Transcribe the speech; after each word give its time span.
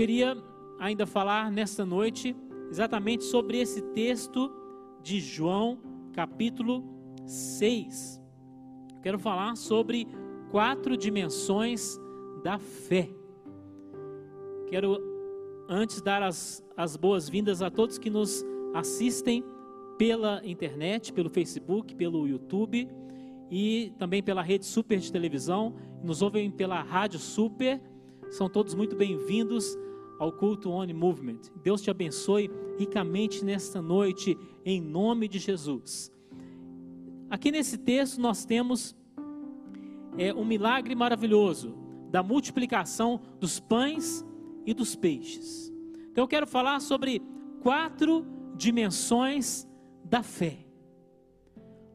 queria 0.00 0.34
ainda 0.78 1.04
falar 1.04 1.52
nesta 1.52 1.84
noite 1.84 2.34
exatamente 2.70 3.22
sobre 3.22 3.58
esse 3.60 3.82
texto 3.92 4.50
de 5.02 5.20
João, 5.20 5.78
capítulo 6.14 6.82
6. 7.26 8.18
Quero 9.02 9.18
falar 9.18 9.54
sobre 9.56 10.08
quatro 10.50 10.96
dimensões 10.96 12.00
da 12.42 12.58
fé. 12.58 13.10
Quero 14.68 14.96
antes 15.68 16.00
dar 16.00 16.22
as, 16.22 16.64
as 16.74 16.96
boas-vindas 16.96 17.60
a 17.60 17.70
todos 17.70 17.98
que 17.98 18.08
nos 18.08 18.42
assistem 18.72 19.44
pela 19.98 20.40
internet, 20.46 21.12
pelo 21.12 21.28
Facebook, 21.28 21.94
pelo 21.94 22.26
YouTube 22.26 22.88
e 23.50 23.92
também 23.98 24.22
pela 24.22 24.40
rede 24.40 24.64
Super 24.64 24.98
de 24.98 25.12
televisão, 25.12 25.74
nos 26.02 26.22
ouvem 26.22 26.50
pela 26.50 26.80
Rádio 26.80 27.18
Super. 27.18 27.78
São 28.30 28.48
todos 28.48 28.74
muito 28.74 28.96
bem-vindos 28.96 29.76
ao 30.20 30.30
culto 30.30 30.70
One 30.70 30.92
Movement. 30.92 31.40
Deus 31.62 31.80
te 31.80 31.90
abençoe 31.90 32.50
ricamente 32.78 33.42
nesta 33.42 33.80
noite, 33.80 34.36
em 34.66 34.78
nome 34.78 35.26
de 35.26 35.38
Jesus. 35.38 36.12
Aqui 37.30 37.50
nesse 37.50 37.78
texto 37.78 38.20
nós 38.20 38.44
temos 38.44 38.94
é, 40.18 40.34
um 40.34 40.44
milagre 40.44 40.94
maravilhoso 40.94 41.74
da 42.10 42.22
multiplicação 42.22 43.18
dos 43.40 43.58
pães 43.58 44.22
e 44.66 44.74
dos 44.74 44.94
peixes. 44.94 45.72
Então 46.10 46.24
eu 46.24 46.28
quero 46.28 46.46
falar 46.46 46.80
sobre 46.80 47.22
quatro 47.62 48.26
dimensões 48.54 49.66
da 50.04 50.22
fé. 50.22 50.66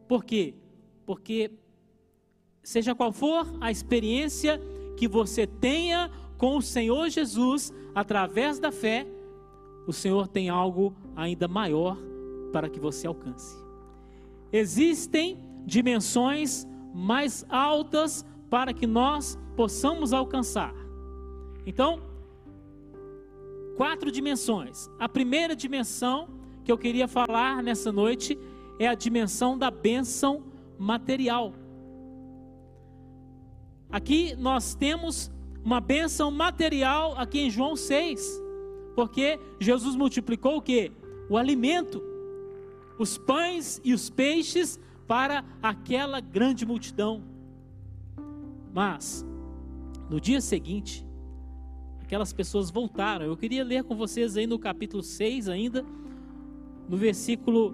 Por 0.07 0.25
quê? 0.25 0.55
Porque 1.05 1.51
seja 2.63 2.95
qual 2.95 3.11
for 3.11 3.55
a 3.61 3.69
experiência 3.69 4.59
que 4.97 5.07
você 5.07 5.45
tenha 5.45 6.09
com 6.37 6.57
o 6.57 6.61
Senhor 6.61 7.09
Jesus 7.09 7.73
através 7.93 8.59
da 8.59 8.71
fé, 8.71 9.07
o 9.87 9.93
Senhor 9.93 10.27
tem 10.27 10.49
algo 10.49 10.95
ainda 11.15 11.47
maior 11.47 11.97
para 12.51 12.69
que 12.69 12.79
você 12.79 13.07
alcance. 13.07 13.55
Existem 14.51 15.39
dimensões 15.65 16.67
mais 16.93 17.45
altas 17.49 18.25
para 18.49 18.73
que 18.73 18.87
nós 18.87 19.37
possamos 19.55 20.13
alcançar. 20.13 20.73
Então, 21.65 22.01
quatro 23.75 24.11
dimensões. 24.11 24.89
A 24.99 25.09
primeira 25.09 25.55
dimensão 25.55 26.29
que 26.63 26.71
eu 26.71 26.77
queria 26.77 27.07
falar 27.07 27.61
nessa 27.61 27.91
noite 27.91 28.37
é 28.79 28.87
a 28.87 28.95
dimensão 28.95 29.57
da 29.57 29.69
bênção 29.69 30.43
material. 30.77 31.53
Aqui 33.89 34.35
nós 34.35 34.75
temos 34.75 35.31
uma 35.65 35.81
bênção 35.81 36.29
material 36.29 37.15
aqui 37.17 37.39
em 37.39 37.49
João 37.49 37.75
6, 37.75 38.39
porque 38.95 39.39
Jesus 39.59 39.95
multiplicou 39.95 40.57
o 40.57 40.61
que? 40.61 40.91
O 41.27 41.35
alimento, 41.35 42.03
os 42.99 43.17
pães 43.17 43.81
e 43.83 43.91
os 43.91 44.07
peixes 44.07 44.79
para 45.07 45.43
aquela 45.63 46.19
grande 46.19 46.67
multidão. 46.67 47.23
Mas 48.71 49.25
no 50.07 50.21
dia 50.21 50.39
seguinte, 50.39 51.03
aquelas 52.03 52.31
pessoas 52.31 52.69
voltaram. 52.69 53.25
Eu 53.25 53.35
queria 53.35 53.63
ler 53.63 53.83
com 53.83 53.95
vocês 53.95 54.37
aí 54.37 54.45
no 54.45 54.59
capítulo 54.59 55.01
6 55.01 55.49
ainda, 55.49 55.83
no 56.87 56.95
versículo 56.95 57.73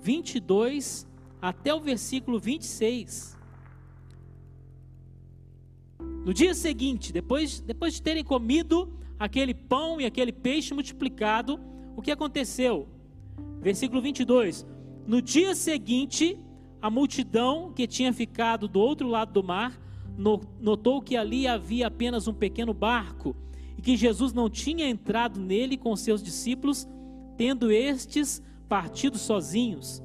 22 0.00 1.06
até 1.42 1.74
o 1.74 1.80
versículo 1.80 2.40
26. 2.40 3.37
No 6.24 6.34
dia 6.34 6.54
seguinte, 6.54 7.12
depois, 7.12 7.60
depois 7.60 7.94
de 7.94 8.02
terem 8.02 8.24
comido 8.24 8.92
aquele 9.18 9.54
pão 9.54 10.00
e 10.00 10.06
aquele 10.06 10.32
peixe 10.32 10.74
multiplicado, 10.74 11.60
o 11.96 12.02
que 12.02 12.10
aconteceu? 12.10 12.88
Versículo 13.60 14.00
22. 14.00 14.66
No 15.06 15.22
dia 15.22 15.54
seguinte, 15.54 16.38
a 16.80 16.90
multidão 16.90 17.72
que 17.72 17.86
tinha 17.86 18.12
ficado 18.12 18.68
do 18.68 18.78
outro 18.78 19.08
lado 19.08 19.32
do 19.32 19.42
mar 19.42 19.80
notou 20.60 21.00
que 21.00 21.16
ali 21.16 21.46
havia 21.46 21.86
apenas 21.86 22.28
um 22.28 22.34
pequeno 22.34 22.74
barco 22.74 23.34
e 23.76 23.82
que 23.82 23.96
Jesus 23.96 24.32
não 24.32 24.50
tinha 24.50 24.88
entrado 24.88 25.40
nele 25.40 25.76
com 25.76 25.94
seus 25.96 26.22
discípulos, 26.22 26.88
tendo 27.36 27.70
estes 27.70 28.42
partido 28.68 29.16
sozinhos. 29.16 30.02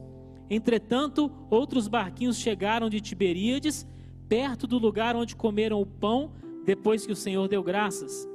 Entretanto, 0.50 1.32
outros 1.50 1.88
barquinhos 1.88 2.38
chegaram 2.38 2.90
de 2.90 3.02
Tiberíades, 3.02 3.88
perto 4.34 4.66
do 4.66 4.80
lugar 4.80 5.16
onde 5.16 5.36
comeram 5.36 5.80
o 5.80 5.86
pão 5.86 6.32
depois 6.66 7.06
que 7.06 7.12
o 7.12 7.16
Senhor 7.16 7.48
deu 7.48 7.62
graças. 7.62 8.28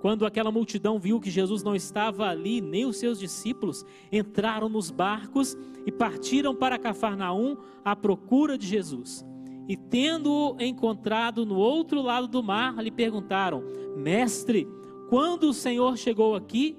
Quando 0.00 0.24
aquela 0.24 0.52
multidão 0.52 0.96
viu 0.96 1.18
que 1.18 1.28
Jesus 1.28 1.64
não 1.64 1.74
estava 1.74 2.28
ali, 2.28 2.60
nem 2.60 2.86
os 2.86 2.98
seus 2.98 3.18
discípulos, 3.18 3.84
entraram 4.12 4.68
nos 4.68 4.92
barcos 4.92 5.58
e 5.84 5.90
partiram 5.90 6.54
para 6.54 6.78
Cafarnaum 6.78 7.56
à 7.84 7.96
procura 7.96 8.56
de 8.56 8.64
Jesus. 8.64 9.26
E 9.68 9.76
tendo-o 9.76 10.56
encontrado 10.62 11.44
no 11.44 11.56
outro 11.56 12.00
lado 12.00 12.28
do 12.28 12.40
mar, 12.40 12.80
lhe 12.80 12.92
perguntaram: 12.92 13.64
Mestre, 13.96 14.68
quando 15.08 15.48
o 15.48 15.52
Senhor 15.52 15.98
chegou 15.98 16.36
aqui? 16.36 16.78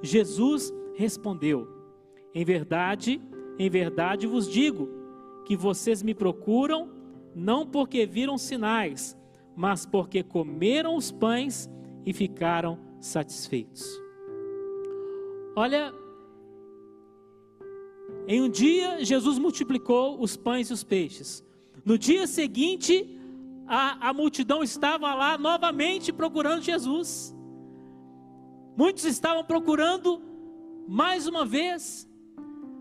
Jesus 0.00 0.72
respondeu: 0.94 1.66
Em 2.32 2.44
verdade, 2.44 3.20
em 3.58 3.68
verdade 3.68 4.28
vos 4.28 4.48
digo 4.48 4.88
que 5.44 5.56
vocês 5.56 6.04
me 6.04 6.14
procuram 6.14 6.99
não 7.34 7.66
porque 7.66 8.06
viram 8.06 8.38
sinais, 8.38 9.16
mas 9.56 9.84
porque 9.84 10.22
comeram 10.22 10.96
os 10.96 11.10
pães 11.10 11.68
e 12.04 12.12
ficaram 12.12 12.78
satisfeitos. 13.00 13.84
Olha, 15.56 15.92
em 18.26 18.40
um 18.40 18.48
dia 18.48 19.04
Jesus 19.04 19.38
multiplicou 19.38 20.20
os 20.20 20.36
pães 20.36 20.70
e 20.70 20.72
os 20.72 20.84
peixes. 20.84 21.44
No 21.84 21.98
dia 21.98 22.26
seguinte, 22.26 23.18
a, 23.66 24.08
a 24.08 24.12
multidão 24.12 24.62
estava 24.62 25.14
lá 25.14 25.38
novamente 25.38 26.12
procurando 26.12 26.62
Jesus. 26.62 27.34
Muitos 28.76 29.04
estavam 29.04 29.44
procurando 29.44 30.22
mais 30.88 31.26
uma 31.26 31.44
vez. 31.44 32.08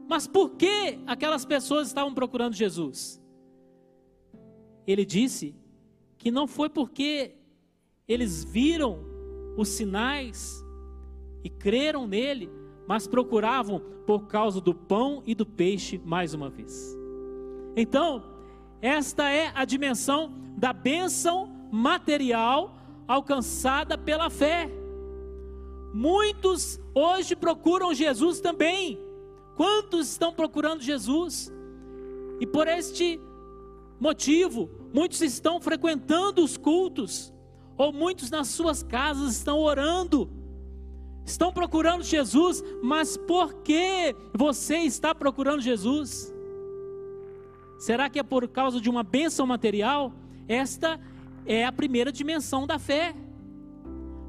Mas 0.08 0.26
por 0.26 0.52
que 0.52 1.00
aquelas 1.06 1.46
pessoas 1.46 1.88
estavam 1.88 2.14
procurando 2.14 2.56
Jesus? 2.56 3.19
Ele 4.92 5.06
disse 5.06 5.54
que 6.18 6.32
não 6.32 6.48
foi 6.48 6.68
porque 6.68 7.36
eles 8.08 8.44
viram 8.44 9.06
os 9.56 9.70
sinais 9.70 10.66
e 11.44 11.50
creram 11.50 12.08
nele, 12.08 12.50
mas 12.88 13.06
procuravam 13.06 13.80
por 14.08 14.26
causa 14.26 14.60
do 14.60 14.74
pão 14.74 15.22
e 15.28 15.36
do 15.36 15.46
peixe 15.46 16.02
mais 16.04 16.34
uma 16.34 16.50
vez. 16.50 16.98
Então, 17.76 18.24
esta 18.82 19.30
é 19.30 19.52
a 19.54 19.64
dimensão 19.64 20.34
da 20.58 20.74
bênção 20.74 21.48
material 21.72 22.76
alcançada 23.08 23.96
pela 23.96 24.28
fé. 24.32 24.72
Muitos 25.94 26.80
hoje 26.96 27.36
procuram 27.36 27.94
Jesus 27.94 28.42
também. 28.42 28.98
Quantos 29.56 30.10
estão 30.10 30.34
procurando 30.34 30.82
Jesus? 30.82 31.54
E 32.40 32.48
por 32.48 32.68
este 32.68 33.22
motivo, 34.00 34.79
muitos 34.94 35.22
estão 35.22 35.60
frequentando 35.60 36.44
os 36.44 36.58
cultos, 36.58 37.34
ou 37.78 37.94
muitos 37.94 38.30
nas 38.30 38.48
suas 38.50 38.84
casas 38.84 39.36
estão 39.36 39.60
orando, 39.60 40.30
estão 41.26 41.52
procurando 41.52 42.04
Jesus, 42.04 42.64
mas 42.82 43.16
por 43.16 43.54
que 43.62 44.16
você 44.34 44.80
está 44.80 45.14
procurando 45.14 45.62
Jesus? 45.62 46.34
Será 47.78 48.10
que 48.10 48.20
é 48.20 48.24
por 48.24 48.48
causa 48.50 48.82
de 48.82 48.90
uma 48.90 49.04
bênção 49.04 49.48
material? 49.48 50.12
Esta 50.48 51.00
é 51.46 51.66
a 51.66 51.72
primeira 51.72 52.12
dimensão 52.12 52.68
da 52.68 52.78
fé. 52.78 53.16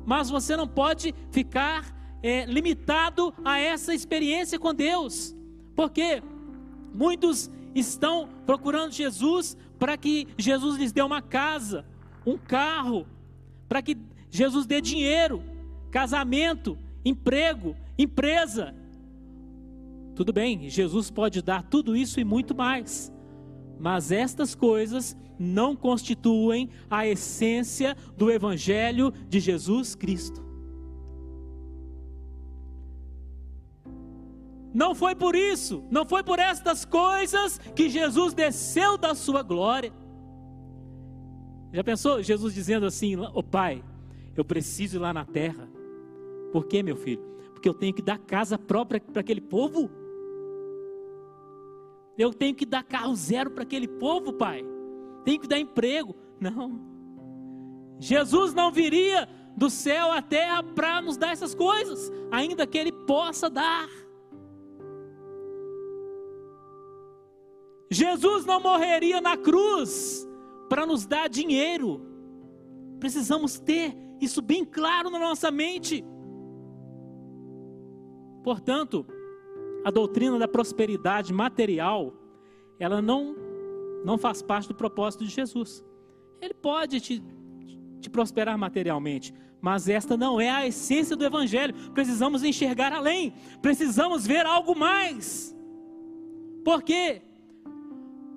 Mas 0.06 0.30
você 0.30 0.56
não 0.56 0.68
pode 0.68 1.14
ficar 1.32 1.92
é, 2.22 2.44
limitado 2.44 3.34
a 3.44 3.58
essa 3.58 3.94
experiência 3.94 4.58
com 4.58 4.72
Deus, 4.74 5.34
porque 5.74 6.22
muitos 6.94 7.50
estão 7.74 8.28
procurando 8.46 8.92
Jesus 8.92 9.56
para 9.78 9.96
que 9.96 10.28
Jesus 10.36 10.76
lhes 10.76 10.92
dê 10.92 11.02
uma 11.02 11.22
casa, 11.22 11.84
um 12.26 12.36
carro, 12.36 13.06
para 13.68 13.82
que 13.82 13.96
Jesus 14.30 14.66
dê 14.66 14.80
dinheiro, 14.80 15.42
casamento, 15.90 16.78
emprego, 17.04 17.76
empresa. 17.98 18.74
Tudo 20.14 20.32
bem, 20.32 20.68
Jesus 20.68 21.10
pode 21.10 21.40
dar 21.42 21.62
tudo 21.62 21.96
isso 21.96 22.20
e 22.20 22.24
muito 22.24 22.54
mais. 22.54 23.12
Mas 23.78 24.12
estas 24.12 24.54
coisas 24.54 25.16
não 25.38 25.74
constituem 25.74 26.68
a 26.90 27.06
essência 27.06 27.96
do 28.16 28.30
Evangelho 28.30 29.12
de 29.28 29.40
Jesus 29.40 29.94
Cristo. 29.94 30.49
Não 34.72 34.94
foi 34.94 35.14
por 35.14 35.34
isso, 35.34 35.84
não 35.90 36.04
foi 36.04 36.22
por 36.22 36.38
estas 36.38 36.84
coisas 36.84 37.58
que 37.74 37.88
Jesus 37.88 38.32
desceu 38.32 38.96
da 38.96 39.14
sua 39.14 39.42
glória. 39.42 39.92
Já 41.72 41.82
pensou 41.82 42.22
Jesus 42.22 42.54
dizendo 42.54 42.86
assim: 42.86 43.16
Ô 43.16 43.30
oh, 43.34 43.42
Pai, 43.42 43.82
eu 44.36 44.44
preciso 44.44 44.96
ir 44.96 45.00
lá 45.00 45.12
na 45.12 45.24
terra, 45.24 45.68
Por 46.52 46.66
quê, 46.66 46.82
meu 46.82 46.96
filho? 46.96 47.22
Porque 47.52 47.68
eu 47.68 47.74
tenho 47.74 47.92
que 47.92 48.02
dar 48.02 48.18
casa 48.18 48.58
própria 48.58 49.00
para 49.00 49.20
aquele 49.20 49.40
povo. 49.40 49.90
Eu 52.16 52.32
tenho 52.32 52.54
que 52.54 52.64
dar 52.64 52.82
carro 52.82 53.14
zero 53.14 53.50
para 53.50 53.62
aquele 53.62 53.86
povo, 53.86 54.32
pai. 54.32 54.64
Tenho 55.24 55.40
que 55.40 55.46
dar 55.46 55.58
emprego. 55.58 56.14
Não. 56.40 56.80
Jesus 57.98 58.54
não 58.54 58.72
viria 58.72 59.28
do 59.56 59.68
céu 59.68 60.10
à 60.10 60.22
terra 60.22 60.62
para 60.62 61.02
nos 61.02 61.16
dar 61.16 61.32
essas 61.32 61.54
coisas, 61.54 62.10
ainda 62.30 62.66
que 62.66 62.78
Ele 62.78 62.92
possa 62.92 63.50
dar. 63.50 63.88
Jesus 67.90 68.44
não 68.44 68.60
morreria 68.60 69.20
na 69.20 69.36
cruz 69.36 70.26
para 70.68 70.86
nos 70.86 71.04
dar 71.06 71.28
dinheiro. 71.28 72.00
Precisamos 73.00 73.58
ter 73.58 73.96
isso 74.20 74.40
bem 74.40 74.64
claro 74.64 75.10
na 75.10 75.18
nossa 75.18 75.50
mente. 75.50 76.04
Portanto, 78.44 79.04
a 79.84 79.90
doutrina 79.90 80.38
da 80.38 80.46
prosperidade 80.46 81.32
material, 81.32 82.14
ela 82.78 83.02
não, 83.02 83.34
não 84.04 84.16
faz 84.16 84.40
parte 84.40 84.68
do 84.68 84.74
propósito 84.74 85.24
de 85.24 85.30
Jesus. 85.30 85.84
Ele 86.40 86.54
pode 86.54 87.00
te, 87.00 87.22
te 88.00 88.08
prosperar 88.08 88.56
materialmente, 88.56 89.34
mas 89.60 89.88
esta 89.88 90.16
não 90.16 90.40
é 90.40 90.48
a 90.48 90.66
essência 90.66 91.16
do 91.16 91.24
Evangelho. 91.24 91.74
Precisamos 91.92 92.44
enxergar 92.44 92.92
além, 92.92 93.34
precisamos 93.60 94.26
ver 94.26 94.46
algo 94.46 94.78
mais. 94.78 95.56
Por 96.64 96.82
quê? 96.82 97.22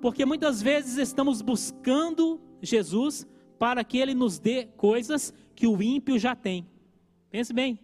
Porque 0.04 0.26
muitas 0.26 0.60
vezes 0.60 0.98
estamos 0.98 1.40
buscando 1.40 2.38
Jesus 2.60 3.26
para 3.58 3.82
que 3.82 3.96
ele 3.96 4.12
nos 4.12 4.38
dê 4.38 4.66
coisas 4.76 5.32
que 5.54 5.66
o 5.66 5.82
ímpio 5.82 6.18
já 6.18 6.36
tem. 6.36 6.68
Pense 7.30 7.54
bem. 7.54 7.80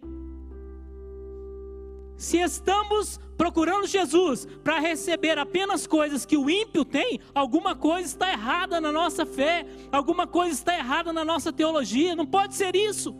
Se 2.15 2.37
estamos 2.37 3.19
procurando 3.35 3.87
Jesus 3.87 4.45
para 4.63 4.77
receber 4.77 5.39
apenas 5.39 5.87
coisas 5.87 6.23
que 6.23 6.37
o 6.37 6.47
ímpio 6.47 6.85
tem, 6.85 7.19
alguma 7.33 7.75
coisa 7.75 8.05
está 8.05 8.31
errada 8.31 8.79
na 8.79 8.91
nossa 8.91 9.25
fé, 9.25 9.65
alguma 9.91 10.27
coisa 10.27 10.53
está 10.53 10.77
errada 10.77 11.11
na 11.11 11.25
nossa 11.25 11.51
teologia. 11.51 12.15
Não 12.15 12.27
pode 12.27 12.53
ser 12.53 12.75
isso. 12.75 13.15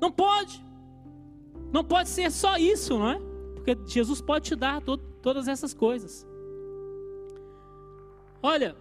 Não 0.00 0.10
pode. 0.10 0.64
Não 1.70 1.84
pode 1.84 2.08
ser 2.08 2.32
só 2.32 2.56
isso, 2.56 2.98
não 2.98 3.10
é? 3.10 3.20
Porque 3.54 3.76
Jesus 3.84 4.22
pode 4.22 4.46
te 4.46 4.56
dar 4.56 4.80
to 4.80 4.96
todas 4.96 5.48
essas 5.48 5.74
coisas. 5.74 6.26
Olha, 8.42 8.76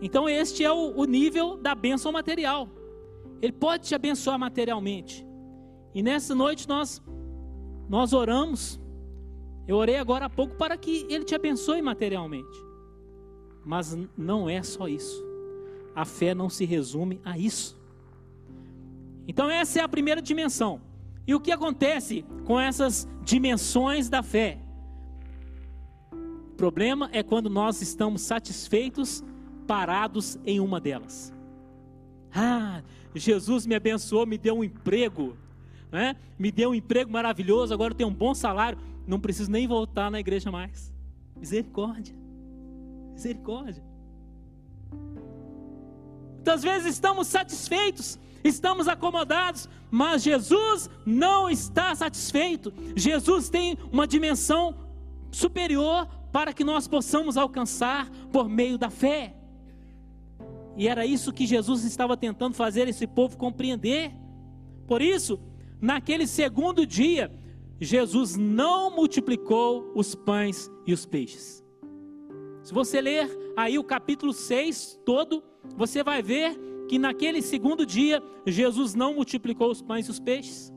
então 0.00 0.28
este 0.28 0.64
é 0.64 0.72
o, 0.72 0.94
o 0.96 1.04
nível 1.04 1.56
da 1.56 1.74
bênção 1.74 2.12
material. 2.12 2.68
Ele 3.40 3.52
pode 3.52 3.88
te 3.88 3.94
abençoar 3.94 4.38
materialmente. 4.38 5.26
E 5.94 6.02
nessa 6.02 6.34
noite 6.34 6.68
nós 6.68 7.02
nós 7.88 8.12
oramos. 8.12 8.80
Eu 9.66 9.76
orei 9.76 9.96
agora 9.96 10.26
há 10.26 10.30
pouco 10.30 10.54
para 10.56 10.76
que 10.76 11.06
ele 11.08 11.24
te 11.24 11.34
abençoe 11.34 11.82
materialmente. 11.82 12.64
Mas 13.64 13.98
não 14.16 14.48
é 14.48 14.62
só 14.62 14.86
isso. 14.86 15.24
A 15.94 16.04
fé 16.04 16.34
não 16.34 16.48
se 16.48 16.64
resume 16.64 17.20
a 17.24 17.38
isso. 17.38 17.76
Então 19.26 19.50
essa 19.50 19.80
é 19.80 19.82
a 19.82 19.88
primeira 19.88 20.22
dimensão. 20.22 20.80
E 21.26 21.34
o 21.34 21.40
que 21.40 21.50
acontece 21.50 22.24
com 22.44 22.60
essas 22.60 23.08
dimensões 23.24 24.08
da 24.08 24.22
fé? 24.22 24.60
Problema 26.56 27.10
é 27.12 27.22
quando 27.22 27.50
nós 27.50 27.82
estamos 27.82 28.22
satisfeitos, 28.22 29.22
parados 29.66 30.38
em 30.46 30.58
uma 30.58 30.80
delas. 30.80 31.32
Ah, 32.34 32.82
Jesus 33.14 33.66
me 33.66 33.74
abençoou, 33.74 34.26
me 34.26 34.38
deu 34.38 34.58
um 34.58 34.64
emprego, 34.64 35.36
né? 35.90 36.16
me 36.38 36.50
deu 36.50 36.70
um 36.70 36.74
emprego 36.74 37.10
maravilhoso, 37.10 37.74
agora 37.74 37.92
eu 37.92 37.96
tenho 37.96 38.10
um 38.10 38.14
bom 38.14 38.34
salário, 38.34 38.78
não 39.06 39.20
preciso 39.20 39.50
nem 39.50 39.66
voltar 39.66 40.10
na 40.10 40.20
igreja 40.20 40.50
mais. 40.50 40.92
Misericórdia, 41.36 42.14
misericórdia. 43.12 43.82
Muitas 46.34 46.62
vezes 46.62 46.94
estamos 46.94 47.26
satisfeitos, 47.26 48.18
estamos 48.44 48.86
acomodados, 48.86 49.68
mas 49.90 50.22
Jesus 50.22 50.88
não 51.04 51.50
está 51.50 51.94
satisfeito. 51.94 52.72
Jesus 52.94 53.48
tem 53.48 53.76
uma 53.90 54.06
dimensão 54.06 54.74
superior 55.30 56.08
para 56.36 56.52
que 56.52 56.62
nós 56.62 56.86
possamos 56.86 57.38
alcançar 57.38 58.10
por 58.30 58.46
meio 58.46 58.76
da 58.76 58.90
fé. 58.90 59.34
E 60.76 60.86
era 60.86 61.06
isso 61.06 61.32
que 61.32 61.46
Jesus 61.46 61.82
estava 61.82 62.14
tentando 62.14 62.52
fazer 62.52 62.86
esse 62.88 63.06
povo 63.06 63.38
compreender. 63.38 64.12
Por 64.86 65.00
isso, 65.00 65.40
naquele 65.80 66.26
segundo 66.26 66.84
dia, 66.84 67.32
Jesus 67.80 68.36
não 68.36 68.94
multiplicou 68.94 69.90
os 69.94 70.14
pães 70.14 70.70
e 70.86 70.92
os 70.92 71.06
peixes. 71.06 71.64
Se 72.62 72.74
você 72.74 73.00
ler 73.00 73.54
aí 73.56 73.78
o 73.78 73.84
capítulo 73.84 74.34
6 74.34 75.00
todo, 75.06 75.42
você 75.74 76.04
vai 76.04 76.20
ver 76.20 76.54
que 76.86 76.98
naquele 76.98 77.40
segundo 77.40 77.86
dia 77.86 78.22
Jesus 78.46 78.94
não 78.94 79.14
multiplicou 79.14 79.70
os 79.70 79.80
pães 79.80 80.06
e 80.06 80.10
os 80.10 80.20
peixes. 80.20 80.70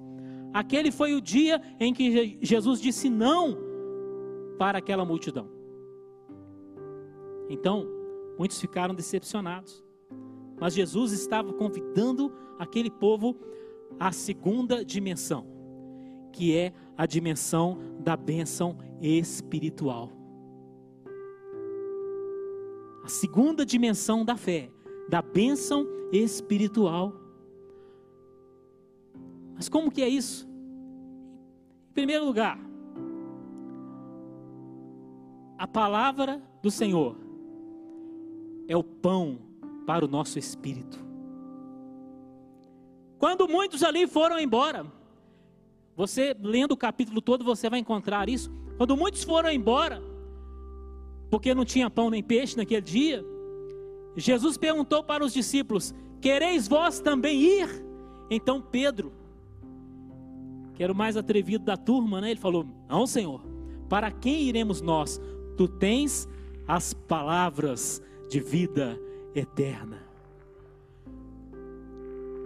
Aquele 0.53 0.89
foi 0.89 1.13
o 1.13 1.19
dia 1.19 1.61
em 1.81 1.93
que 1.93 2.39
Jesus 2.41 2.79
disse 2.79 3.09
não 3.09 3.67
para 4.59 4.77
aquela 4.77 5.05
multidão. 5.05 5.49
Então, 7.49 7.87
muitos 8.37 8.59
ficaram 8.59 8.93
decepcionados. 8.93 9.83
Mas 10.59 10.73
Jesus 10.73 11.13
estava 11.13 11.53
convidando 11.53 12.31
aquele 12.59 12.91
povo 12.91 13.37
à 13.97 14.11
segunda 14.11 14.83
dimensão, 14.83 15.47
que 16.33 16.55
é 16.55 16.73
a 16.97 17.05
dimensão 17.05 17.79
da 18.01 18.17
bênção 18.17 18.77
espiritual. 19.01 20.11
A 23.05 23.07
segunda 23.07 23.65
dimensão 23.65 24.25
da 24.25 24.35
fé, 24.35 24.69
da 25.07 25.21
bênção 25.21 25.87
espiritual. 26.11 27.13
Mas 29.55 29.69
como 29.69 29.89
que 29.89 30.01
é 30.01 30.09
isso? 30.09 30.47
Em 31.89 31.93
primeiro 31.93 32.25
lugar, 32.25 32.68
a 35.59 35.67
palavra 35.67 36.41
do 36.63 36.71
Senhor 36.71 37.17
é 38.65 38.77
o 38.77 38.83
pão 38.83 39.37
para 39.85 40.05
o 40.05 40.07
nosso 40.07 40.39
espírito. 40.39 40.97
Quando 43.17 43.45
muitos 43.45 43.83
ali 43.83 44.07
foram 44.07 44.39
embora, 44.39 44.85
você 45.97 46.33
lendo 46.41 46.71
o 46.71 46.77
capítulo 46.77 47.21
todo, 47.21 47.43
você 47.43 47.69
vai 47.69 47.79
encontrar 47.79 48.29
isso. 48.29 48.49
Quando 48.77 48.95
muitos 48.95 49.25
foram 49.25 49.51
embora, 49.51 50.01
porque 51.29 51.53
não 51.53 51.65
tinha 51.65 51.89
pão 51.89 52.09
nem 52.09 52.23
peixe 52.23 52.55
naquele 52.55 52.81
dia, 52.81 53.25
Jesus 54.15 54.57
perguntou 54.57 55.03
para 55.03 55.25
os 55.25 55.33
discípulos: 55.33 55.93
Quereis 56.21 56.69
vós 56.69 57.01
também 57.01 57.37
ir? 57.37 57.85
Então 58.29 58.61
Pedro, 58.61 59.11
que 60.73 60.81
era 60.81 60.93
o 60.93 60.95
mais 60.95 61.17
atrevido 61.17 61.65
da 61.65 61.75
turma, 61.75 62.21
né? 62.21 62.31
Ele 62.31 62.39
falou: 62.39 62.65
Não, 62.87 63.05
Senhor, 63.05 63.41
para 63.89 64.09
quem 64.09 64.43
iremos 64.43 64.79
nós? 64.79 65.19
Tu 65.59 65.67
tens 65.67 66.25
as 66.65 66.93
palavras 66.93 68.01
de 68.29 68.39
vida 68.39 68.97
eterna. 69.35 70.01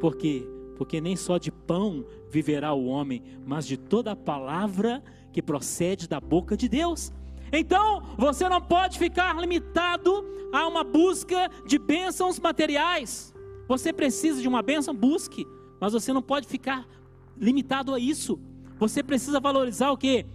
Por 0.02 0.16
quê? 0.16 0.44
Porque 0.80 1.00
nem 1.00 1.16
só 1.16 1.38
de 1.38 1.52
pão 1.52 2.04
viverá 2.28 2.74
o 2.74 2.88
homem, 2.88 3.22
mas 3.46 3.68
de 3.68 3.78
toda 3.78 4.14
a 4.14 4.16
palavra 4.16 5.04
que 5.32 5.44
procede 5.44 6.10
da 6.10 6.20
boca 6.20 6.58
de 6.58 6.68
Deus. 6.68 7.14
Então, 7.52 8.02
você 8.18 8.50
não 8.50 8.60
pode 8.60 8.98
ficar 8.98 9.40
limitado 9.40 10.26
a 10.52 10.68
uma 10.68 10.84
busca 10.84 11.52
de 11.68 11.78
bênçãos 11.78 12.40
materiais. 12.40 13.32
Você 13.68 13.94
precisa 13.94 14.42
de 14.42 14.48
uma 14.48 14.64
bênção, 14.64 14.92
busque, 14.92 15.46
mas 15.80 15.94
você 15.94 16.12
não 16.12 16.24
pode 16.24 16.48
ficar 16.48 16.88
limitado 17.38 17.94
a 17.94 18.00
isso. 18.00 18.40
Você 18.80 19.04
precisa 19.04 19.40
valorizar 19.40 19.92
o 19.92 19.98
que? 19.98 20.26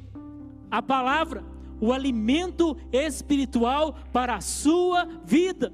A 0.70 0.80
palavra, 0.80 1.57
o 1.80 1.92
alimento 1.92 2.76
espiritual 2.92 3.94
para 4.12 4.36
a 4.36 4.40
sua 4.40 5.04
vida. 5.24 5.72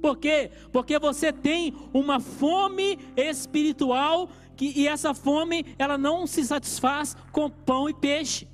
Por 0.00 0.16
quê? 0.18 0.50
Porque 0.72 0.98
você 0.98 1.32
tem 1.32 1.74
uma 1.92 2.20
fome 2.20 2.98
espiritual 3.16 4.28
que, 4.56 4.72
e 4.76 4.86
essa 4.86 5.12
fome 5.14 5.66
ela 5.78 5.98
não 5.98 6.26
se 6.26 6.44
satisfaz 6.44 7.16
com 7.32 7.50
pão 7.50 7.88
e 7.88 7.94
peixe. 7.94 8.48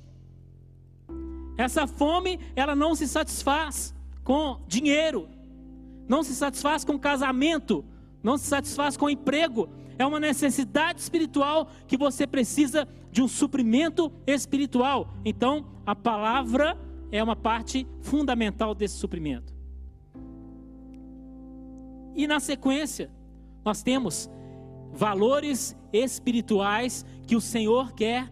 Essa 1.57 1.85
fome, 1.85 2.39
ela 2.55 2.75
não 2.75 2.95
se 2.95 3.07
satisfaz 3.07 3.93
com 4.23 4.59
dinheiro, 4.67 5.29
não 6.07 6.23
se 6.23 6.33
satisfaz 6.33 6.83
com 6.83 6.97
casamento, 6.97 7.85
não 8.23 8.37
se 8.37 8.45
satisfaz 8.45 8.97
com 8.97 9.09
emprego. 9.09 9.69
É 9.97 10.05
uma 10.05 10.19
necessidade 10.19 10.99
espiritual 10.99 11.69
que 11.87 11.95
você 11.95 12.25
precisa 12.25 12.87
de 13.13 13.21
um 13.21 13.27
suprimento 13.27 14.11
espiritual. 14.25 15.13
Então, 15.23 15.67
a 15.85 15.95
palavra 15.95 16.75
é 17.11 17.23
uma 17.23 17.35
parte 17.35 17.87
fundamental 18.01 18.73
desse 18.73 18.95
suprimento. 18.95 19.53
E 22.15 22.25
na 22.25 22.39
sequência, 22.39 23.11
nós 23.63 23.83
temos 23.83 24.27
valores 24.91 25.77
espirituais 25.93 27.05
que 27.27 27.35
o 27.35 27.41
Senhor 27.41 27.93
quer, 27.93 28.31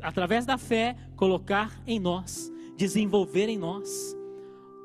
através 0.00 0.46
da 0.46 0.56
fé, 0.56 0.96
colocar 1.14 1.78
em 1.86 2.00
nós, 2.00 2.50
desenvolver 2.78 3.50
em 3.50 3.58
nós. 3.58 4.16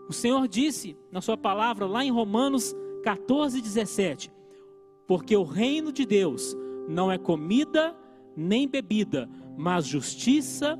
O 0.09 0.13
Senhor 0.13 0.45
disse 0.49 0.97
na 1.13 1.21
Sua 1.21 1.37
palavra, 1.37 1.85
lá 1.85 2.03
em 2.03 2.11
Romanos 2.11 2.75
14, 3.05 3.61
17: 3.61 4.29
Porque 5.07 5.35
o 5.37 5.43
reino 5.45 5.93
de 5.93 6.05
Deus 6.05 6.53
não 6.89 7.09
é 7.09 7.17
comida 7.17 7.95
nem 8.37 8.67
bebida, 8.67 9.27
mas 9.57 9.87
justiça, 9.87 10.77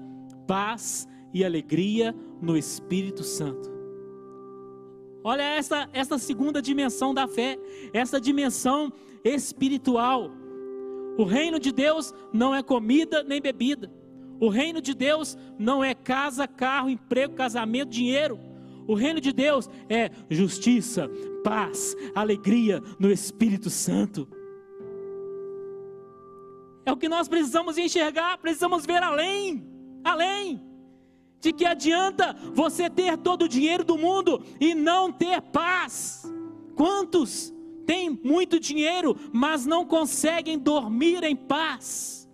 paz 0.48 1.08
e 1.34 1.44
alegria 1.44 2.16
no 2.40 2.56
Espírito 2.56 3.24
Santo. 3.24 3.76
Olha 5.24 5.42
essa, 5.42 5.90
essa 5.92 6.18
segunda 6.18 6.62
dimensão 6.62 7.14
da 7.14 7.28
fé, 7.28 7.58
essa 7.92 8.22
dimensão 8.22 8.94
espiritual. 9.24 10.32
O 11.18 11.24
reino 11.24 11.60
de 11.60 11.72
Deus 11.72 12.14
não 12.32 12.54
é 12.54 12.62
comida 12.62 13.24
nem 13.24 13.42
bebida. 13.42 13.92
O 14.40 14.50
reino 14.50 14.80
de 14.80 14.94
Deus 14.94 15.36
não 15.58 15.84
é 15.84 15.96
casa, 15.96 16.48
carro, 16.48 16.90
emprego, 16.90 17.34
casamento, 17.34 17.90
dinheiro. 17.90 18.40
O 18.88 18.94
reino 18.94 19.20
de 19.20 19.34
Deus 19.34 19.70
é 19.90 20.10
justiça, 20.30 21.10
paz, 21.44 21.96
alegria 22.16 22.82
no 23.00 23.12
Espírito 23.12 23.70
Santo. 23.70 24.28
É 26.88 26.92
o 26.94 26.96
que 26.96 27.10
nós 27.10 27.28
precisamos 27.28 27.78
enxergar, 27.78 28.38
precisamos 28.38 28.86
ver 28.86 29.04
além, 29.04 29.62
além. 30.06 30.66
De 31.42 31.52
que 31.52 31.66
adianta 31.66 32.34
você 32.54 32.90
ter 32.90 33.18
todo 33.18 33.42
o 33.42 33.48
dinheiro 33.50 33.84
do 33.84 33.98
mundo 33.98 34.42
e 34.58 34.74
não 34.74 35.12
ter 35.12 35.42
paz? 35.42 36.24
Quantos 36.78 37.54
têm 37.86 38.10
muito 38.10 38.58
dinheiro, 38.58 39.18
mas 39.34 39.66
não 39.66 39.86
conseguem 39.86 40.58
dormir 40.58 41.26
em 41.26 41.36
paz? 41.36 42.26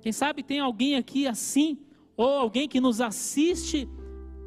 Quem 0.00 0.10
sabe 0.10 0.42
tem 0.42 0.58
alguém 0.58 0.96
aqui 0.96 1.26
assim, 1.26 1.78
ou 2.16 2.38
alguém 2.38 2.66
que 2.66 2.80
nos 2.80 3.02
assiste 3.02 3.86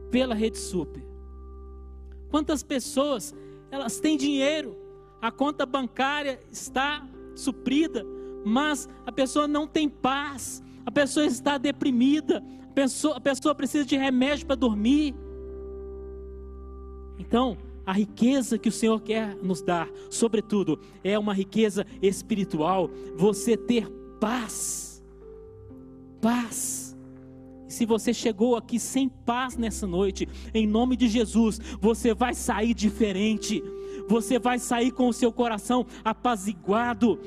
pela 0.09 0.33
Rede 0.33 0.57
Super. 0.57 1.05
Quantas 2.31 2.63
pessoas, 2.63 3.35
elas 3.69 3.99
têm 3.99 4.17
dinheiro, 4.17 4.75
a 5.21 5.31
conta 5.31 5.63
bancária 5.63 6.39
está 6.51 7.07
suprida, 7.35 8.14
mas 8.45 8.87
a 9.05 9.11
pessoa 9.11 9.47
não 9.47 9.67
tem 9.67 9.89
paz, 9.89 10.63
a 10.85 10.91
pessoa 10.91 11.25
está 11.25 11.57
deprimida, 11.57 12.43
a 12.69 12.73
pessoa, 12.73 13.17
a 13.17 13.19
pessoa 13.19 13.55
precisa 13.55 13.83
de 13.83 13.97
remédio 13.97 14.45
para 14.45 14.55
dormir. 14.55 15.15
Então, 17.17 17.57
a 17.85 17.91
riqueza 17.91 18.57
que 18.57 18.69
o 18.69 18.71
Senhor 18.71 19.01
quer 19.01 19.35
nos 19.35 19.61
dar, 19.61 19.89
sobretudo, 20.09 20.79
é 21.03 21.17
uma 21.17 21.33
riqueza 21.33 21.85
espiritual, 22.01 22.89
você 23.15 23.57
ter 23.57 23.89
paz. 24.19 25.03
Paz. 26.21 26.95
Se 27.67 27.85
você 27.85 28.13
chegou 28.13 28.55
aqui 28.55 28.79
sem 28.79 29.09
paz 29.09 29.57
nessa 29.57 29.85
noite, 29.85 30.27
em 30.53 30.65
nome 30.65 30.95
de 30.95 31.07
Jesus, 31.07 31.59
você 31.79 32.13
vai 32.13 32.33
sair 32.33 32.73
diferente. 32.73 33.61
Você 34.07 34.39
vai 34.39 34.59
sair 34.59 34.91
com 34.91 35.09
o 35.09 35.13
seu 35.13 35.31
coração 35.31 35.85
apaziguado, 36.03 37.19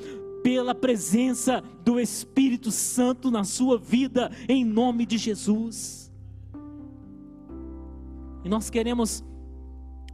pela 0.43 0.73
presença 0.73 1.63
do 1.83 1.99
Espírito 1.99 2.71
Santo 2.71 3.29
na 3.29 3.43
sua 3.43 3.77
vida, 3.77 4.31
em 4.47 4.63
nome 4.63 5.05
de 5.05 5.17
Jesus. 5.17 6.11
E 8.43 8.49
nós 8.49 8.69
queremos 8.69 9.23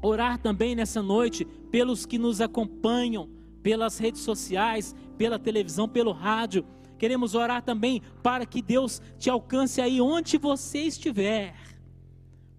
orar 0.01 0.38
também 0.38 0.75
nessa 0.75 1.01
noite 1.01 1.46
pelos 1.72 2.05
que 2.05 2.17
nos 2.17 2.41
acompanham 2.41 3.29
pelas 3.62 3.98
redes 3.98 4.22
sociais, 4.22 4.96
pela 5.17 5.39
televisão, 5.39 5.89
pelo 5.89 6.12
rádio. 6.12 6.63
Queremos 6.98 7.34
orar 7.34 7.63
também 7.63 8.01
para 8.22 8.46
que 8.46 8.62
Deus 8.62 9.01
te 9.17 9.29
alcance 9.29 9.82
aí 9.82 10.00
onde 10.00 10.38
você 10.38 10.79
estiver, 10.79 11.55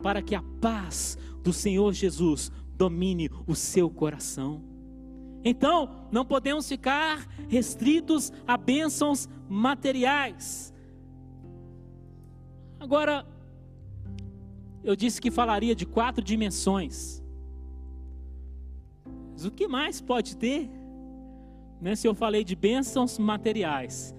para 0.03 0.21
que 0.21 0.35
a 0.35 0.43
paz 0.61 1.17
do 1.43 1.53
Senhor 1.53 1.93
Jesus 1.93 2.51
domine 2.77 3.31
o 3.47 3.55
seu 3.55 3.89
coração. 3.89 4.76
Então, 5.49 6.09
não 6.11 6.25
podemos 6.25 6.69
ficar 6.69 7.25
restritos 7.49 8.33
a 8.45 8.57
bênçãos 8.57 9.29
materiais. 9.49 10.75
Agora, 12.81 13.25
eu 14.83 14.97
disse 14.97 15.21
que 15.21 15.31
falaria 15.31 15.73
de 15.73 15.87
quatro 15.87 16.21
dimensões. 16.21 17.23
Mas 19.31 19.45
o 19.45 19.53
que 19.53 19.69
mais 19.69 20.01
pode 20.01 20.37
ter? 20.37 20.69
Né? 21.81 21.95
Se 21.95 22.09
eu 22.09 22.15
falei 22.15 22.43
de 22.43 22.57
bênçãos 22.57 23.17
materiais, 23.17 24.13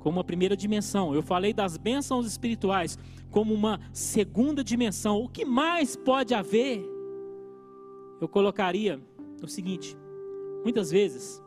como 0.00 0.20
a 0.20 0.24
primeira 0.24 0.54
dimensão, 0.54 1.14
eu 1.14 1.22
falei 1.22 1.54
das 1.54 1.78
bênçãos 1.78 2.26
espirituais 2.26 2.98
como 3.30 3.54
uma 3.54 3.80
segunda 3.90 4.62
dimensão, 4.62 5.18
o 5.18 5.30
que 5.30 5.46
mais 5.46 5.96
pode 5.96 6.34
haver? 6.34 6.84
Eu 8.20 8.28
colocaria 8.28 9.00
o 9.42 9.48
seguinte: 9.48 9.96
Muitas 10.66 10.90
vezes, 10.90 11.40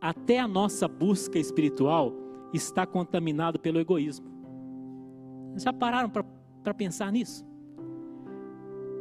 até 0.00 0.38
a 0.38 0.46
nossa 0.46 0.86
busca 0.86 1.36
espiritual 1.36 2.12
está 2.54 2.86
contaminado 2.86 3.58
pelo 3.58 3.80
egoísmo. 3.80 4.24
Já 5.56 5.72
pararam 5.72 6.08
para 6.08 6.74
pensar 6.74 7.10
nisso? 7.10 7.44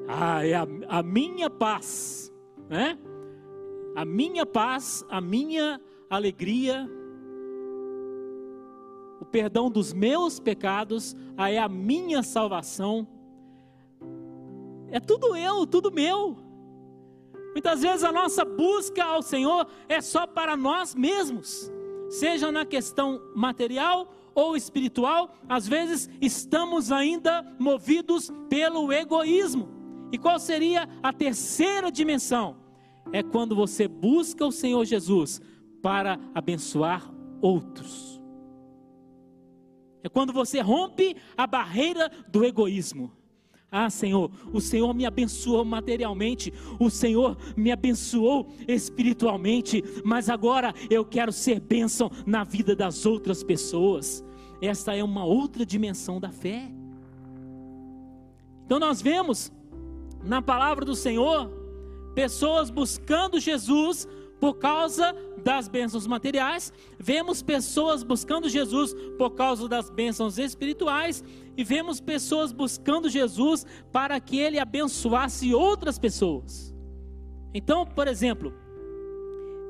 Ah, 0.07 0.43
é 0.43 0.55
a, 0.55 0.65
a 0.89 1.03
minha 1.03 1.47
paz, 1.47 2.33
né? 2.67 2.97
A 3.95 4.03
minha 4.03 4.47
paz, 4.47 5.05
a 5.11 5.21
minha 5.21 5.79
alegria, 6.09 6.89
o 9.19 9.25
perdão 9.25 9.69
dos 9.69 9.93
meus 9.93 10.39
pecados, 10.39 11.15
ah, 11.37 11.51
é 11.51 11.59
a 11.59 11.69
minha 11.69 12.23
salvação. 12.23 13.07
É 14.89 14.99
tudo 14.99 15.35
eu, 15.35 15.67
tudo 15.67 15.91
meu. 15.91 16.49
Muitas 17.51 17.81
vezes 17.81 18.03
a 18.03 18.11
nossa 18.11 18.45
busca 18.45 19.03
ao 19.03 19.21
Senhor 19.21 19.67
é 19.89 19.99
só 20.01 20.25
para 20.25 20.55
nós 20.55 20.95
mesmos, 20.95 21.71
seja 22.09 22.51
na 22.51 22.65
questão 22.65 23.21
material 23.35 24.13
ou 24.33 24.55
espiritual, 24.55 25.35
às 25.47 25.67
vezes 25.67 26.09
estamos 26.21 26.91
ainda 26.91 27.43
movidos 27.59 28.31
pelo 28.49 28.91
egoísmo. 28.93 29.69
E 30.11 30.17
qual 30.17 30.39
seria 30.39 30.87
a 31.03 31.11
terceira 31.11 31.91
dimensão? 31.91 32.57
É 33.11 33.21
quando 33.21 33.55
você 33.55 33.87
busca 33.87 34.45
o 34.45 34.51
Senhor 34.51 34.85
Jesus 34.85 35.41
para 35.81 36.19
abençoar 36.33 37.11
outros. 37.41 38.21
É 40.03 40.09
quando 40.09 40.33
você 40.33 40.61
rompe 40.61 41.15
a 41.37 41.45
barreira 41.45 42.09
do 42.29 42.43
egoísmo. 42.43 43.11
Ah, 43.73 43.89
Senhor, 43.89 44.29
o 44.51 44.59
Senhor 44.59 44.93
me 44.93 45.05
abençoou 45.05 45.63
materialmente, 45.63 46.53
o 46.77 46.89
Senhor 46.89 47.37
me 47.55 47.71
abençoou 47.71 48.49
espiritualmente, 48.67 49.81
mas 50.03 50.27
agora 50.27 50.73
eu 50.89 51.05
quero 51.05 51.31
ser 51.31 51.61
bênção 51.61 52.11
na 52.25 52.43
vida 52.43 52.75
das 52.75 53.05
outras 53.05 53.41
pessoas. 53.41 54.21
Esta 54.61 54.93
é 54.93 55.01
uma 55.01 55.23
outra 55.23 55.65
dimensão 55.65 56.19
da 56.19 56.29
fé. 56.29 56.69
Então 58.65 58.77
nós 58.77 59.01
vemos 59.01 59.49
na 60.21 60.41
palavra 60.41 60.83
do 60.83 60.93
Senhor 60.93 61.49
pessoas 62.13 62.69
buscando 62.69 63.39
Jesus 63.39 64.05
por 64.41 64.55
causa 64.55 65.15
das 65.43 65.67
bênçãos 65.67 66.07
materiais, 66.07 66.73
vemos 66.99 67.43
pessoas 67.43 68.01
buscando 68.03 68.49
Jesus 68.49 68.93
por 69.17 69.31
causa 69.31 69.67
das 69.67 69.89
bênçãos 69.89 70.39
espirituais, 70.39 71.23
e 71.57 71.63
vemos 71.63 71.99
pessoas 71.99 72.51
buscando 72.51 73.09
Jesus 73.09 73.65
para 73.91 74.19
que 74.19 74.37
ele 74.37 74.59
abençoasse 74.59 75.53
outras 75.53 75.99
pessoas. 75.99 76.73
Então, 77.53 77.85
por 77.85 78.07
exemplo, 78.07 78.53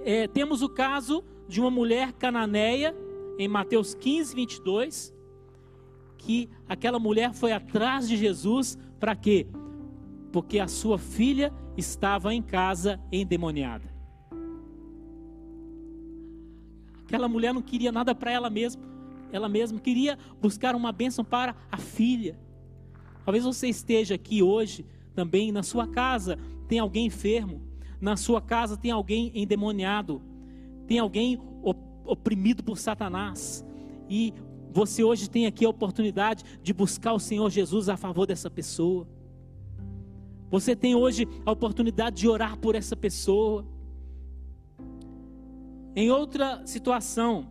é, 0.04 0.28
temos 0.28 0.62
o 0.62 0.70
caso 0.70 1.24
de 1.48 1.60
uma 1.60 1.72
mulher 1.72 2.14
cananeia, 2.14 2.96
em 3.38 3.48
Mateus 3.48 3.94
15, 3.94 4.36
22, 4.36 5.14
que 6.18 6.50
aquela 6.70 7.00
mulher 7.00 7.34
foi 7.34 7.52
atrás 7.52 8.08
de 8.08 8.16
Jesus 8.16 8.78
para 9.00 9.16
quê? 9.16 9.48
Porque 10.32 10.60
a 10.60 10.68
sua 10.68 10.98
filha 10.98 11.52
estava 11.76 12.34
em 12.34 12.42
casa 12.42 13.00
endemoniada. 13.12 13.90
Aquela 17.04 17.28
mulher 17.28 17.54
não 17.54 17.62
queria 17.62 17.92
nada 17.92 18.16
para 18.16 18.32
ela 18.32 18.50
mesma, 18.50 18.82
ela 19.32 19.50
mesma 19.50 19.80
queria 19.80 20.18
buscar 20.42 20.76
uma 20.76 20.92
bênção 20.92 21.24
para 21.24 21.56
a 21.72 21.78
filha. 21.78 22.40
Talvez 23.24 23.44
você 23.44 23.68
esteja 23.68 24.16
aqui 24.16 24.42
hoje 24.42 24.86
também 25.14 25.52
na 25.52 25.64
sua 25.64 25.88
casa 25.88 26.38
tem 26.68 26.80
alguém 26.80 27.08
enfermo, 27.08 27.62
na 28.00 28.16
sua 28.16 28.42
casa 28.42 28.78
tem 28.78 28.92
alguém 28.92 29.30
endemoniado, 29.36 30.22
tem 30.88 31.00
alguém 31.00 31.38
oprimido 32.06 32.64
por 32.64 32.78
Satanás. 32.78 33.66
E 34.10 34.34
você 34.72 35.04
hoje 35.04 35.30
tem 35.30 35.46
aqui 35.46 35.66
a 35.66 35.70
oportunidade 35.70 36.46
de 36.64 36.74
buscar 36.74 37.12
o 37.12 37.20
Senhor 37.20 37.50
Jesus 37.50 37.90
a 37.90 37.98
favor 37.98 38.26
dessa 38.26 38.50
pessoa. 38.50 39.06
Você 40.50 40.76
tem 40.76 40.96
hoje 40.96 41.28
a 41.46 41.52
oportunidade 41.52 42.16
de 42.22 42.28
orar 42.28 42.58
por 42.58 42.74
essa 42.74 42.96
pessoa. 42.96 43.66
Em 45.94 46.10
outra 46.10 46.66
situação, 46.66 47.48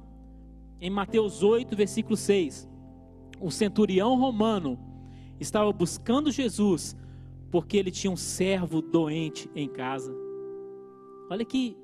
em 0.80 0.90
Mateus 0.90 1.42
8, 1.42 1.76
versículo 1.76 2.16
6, 2.16 2.68
o 3.40 3.50
centurião 3.50 4.16
romano 4.16 4.78
estava 5.38 5.72
buscando 5.72 6.30
Jesus 6.30 6.96
porque 7.50 7.76
ele 7.76 7.90
tinha 7.90 8.10
um 8.10 8.16
servo 8.16 8.80
doente 8.80 9.50
em 9.54 9.68
casa. 9.68 10.14
Olha 11.28 11.44
que, 11.44 11.76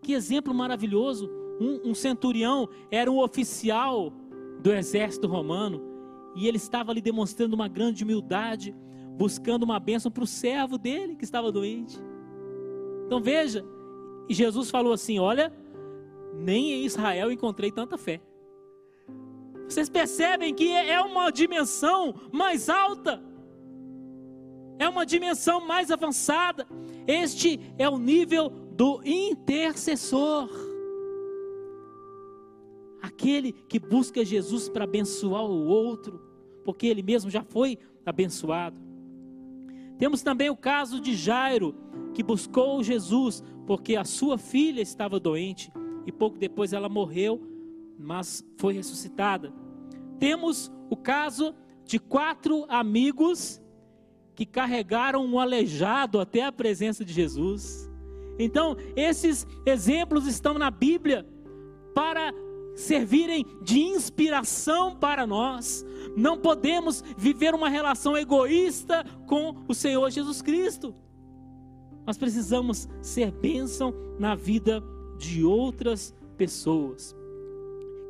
que 0.00 0.12
exemplo 0.12 0.54
maravilhoso. 0.54 1.30
Um, 1.60 1.90
um 1.90 1.94
centurião 1.94 2.68
era 2.90 3.10
um 3.10 3.20
oficial 3.20 4.12
do 4.62 4.72
exército 4.72 5.26
romano 5.26 5.82
e 6.34 6.46
ele 6.48 6.56
estava 6.56 6.90
ali 6.90 7.00
demonstrando 7.00 7.54
uma 7.54 7.68
grande 7.68 8.04
humildade, 8.04 8.74
buscando 9.16 9.64
uma 9.64 9.78
bênção 9.78 10.10
para 10.10 10.24
o 10.24 10.26
servo 10.26 10.78
dele 10.78 11.16
que 11.16 11.24
estava 11.24 11.52
doente. 11.52 11.98
Então 13.06 13.20
veja, 13.20 13.64
e 14.28 14.34
Jesus 14.34 14.70
falou 14.70 14.92
assim: 14.92 15.18
Olha, 15.18 15.52
nem 16.32 16.72
em 16.72 16.84
Israel 16.84 17.30
encontrei 17.30 17.70
tanta 17.70 17.96
fé. 17.96 18.20
Vocês 19.68 19.88
percebem 19.88 20.54
que 20.54 20.70
é 20.70 21.00
uma 21.00 21.30
dimensão 21.30 22.14
mais 22.30 22.68
alta, 22.68 23.22
é 24.78 24.88
uma 24.88 25.06
dimensão 25.06 25.66
mais 25.66 25.90
avançada. 25.90 26.66
Este 27.06 27.60
é 27.78 27.88
o 27.88 27.98
nível 27.98 28.50
do 28.50 29.00
intercessor 29.04 30.48
aquele 33.02 33.52
que 33.52 33.80
busca 33.80 34.24
Jesus 34.24 34.68
para 34.68 34.84
abençoar 34.84 35.44
o 35.44 35.66
outro, 35.66 36.20
porque 36.64 36.86
ele 36.86 37.02
mesmo 37.02 37.28
já 37.28 37.42
foi 37.42 37.78
abençoado. 38.06 38.80
Temos 39.98 40.22
também 40.22 40.48
o 40.48 40.56
caso 40.56 41.00
de 41.00 41.14
Jairo, 41.14 41.74
que 42.14 42.22
buscou 42.22 42.82
Jesus 42.82 43.42
porque 43.66 43.96
a 43.96 44.04
sua 44.04 44.38
filha 44.38 44.80
estava 44.80 45.18
doente 45.18 45.72
e 46.06 46.12
pouco 46.12 46.38
depois 46.38 46.72
ela 46.72 46.88
morreu, 46.88 47.40
mas 47.98 48.44
foi 48.56 48.74
ressuscitada. 48.74 49.52
Temos 50.18 50.70
o 50.90 50.96
caso 50.96 51.54
de 51.84 51.98
quatro 51.98 52.64
amigos 52.68 53.60
que 54.34 54.46
carregaram 54.46 55.24
um 55.24 55.38
aleijado 55.38 56.20
até 56.20 56.44
a 56.44 56.52
presença 56.52 57.04
de 57.04 57.12
Jesus. 57.12 57.90
Então, 58.38 58.76
esses 58.96 59.46
exemplos 59.66 60.26
estão 60.26 60.54
na 60.54 60.70
Bíblia 60.70 61.26
para 61.94 62.32
servirem 62.74 63.44
de 63.62 63.80
inspiração 63.80 64.96
para 64.96 65.26
nós. 65.26 65.84
Não 66.16 66.38
podemos 66.38 67.02
viver 67.16 67.54
uma 67.54 67.68
relação 67.68 68.16
egoísta 68.16 69.04
com 69.26 69.56
o 69.68 69.74
Senhor 69.74 70.10
Jesus 70.10 70.40
Cristo. 70.40 70.94
Nós 72.06 72.18
precisamos 72.18 72.88
ser 73.00 73.30
bênção 73.30 73.94
na 74.18 74.34
vida 74.34 74.82
de 75.22 75.44
outras 75.44 76.12
pessoas, 76.36 77.14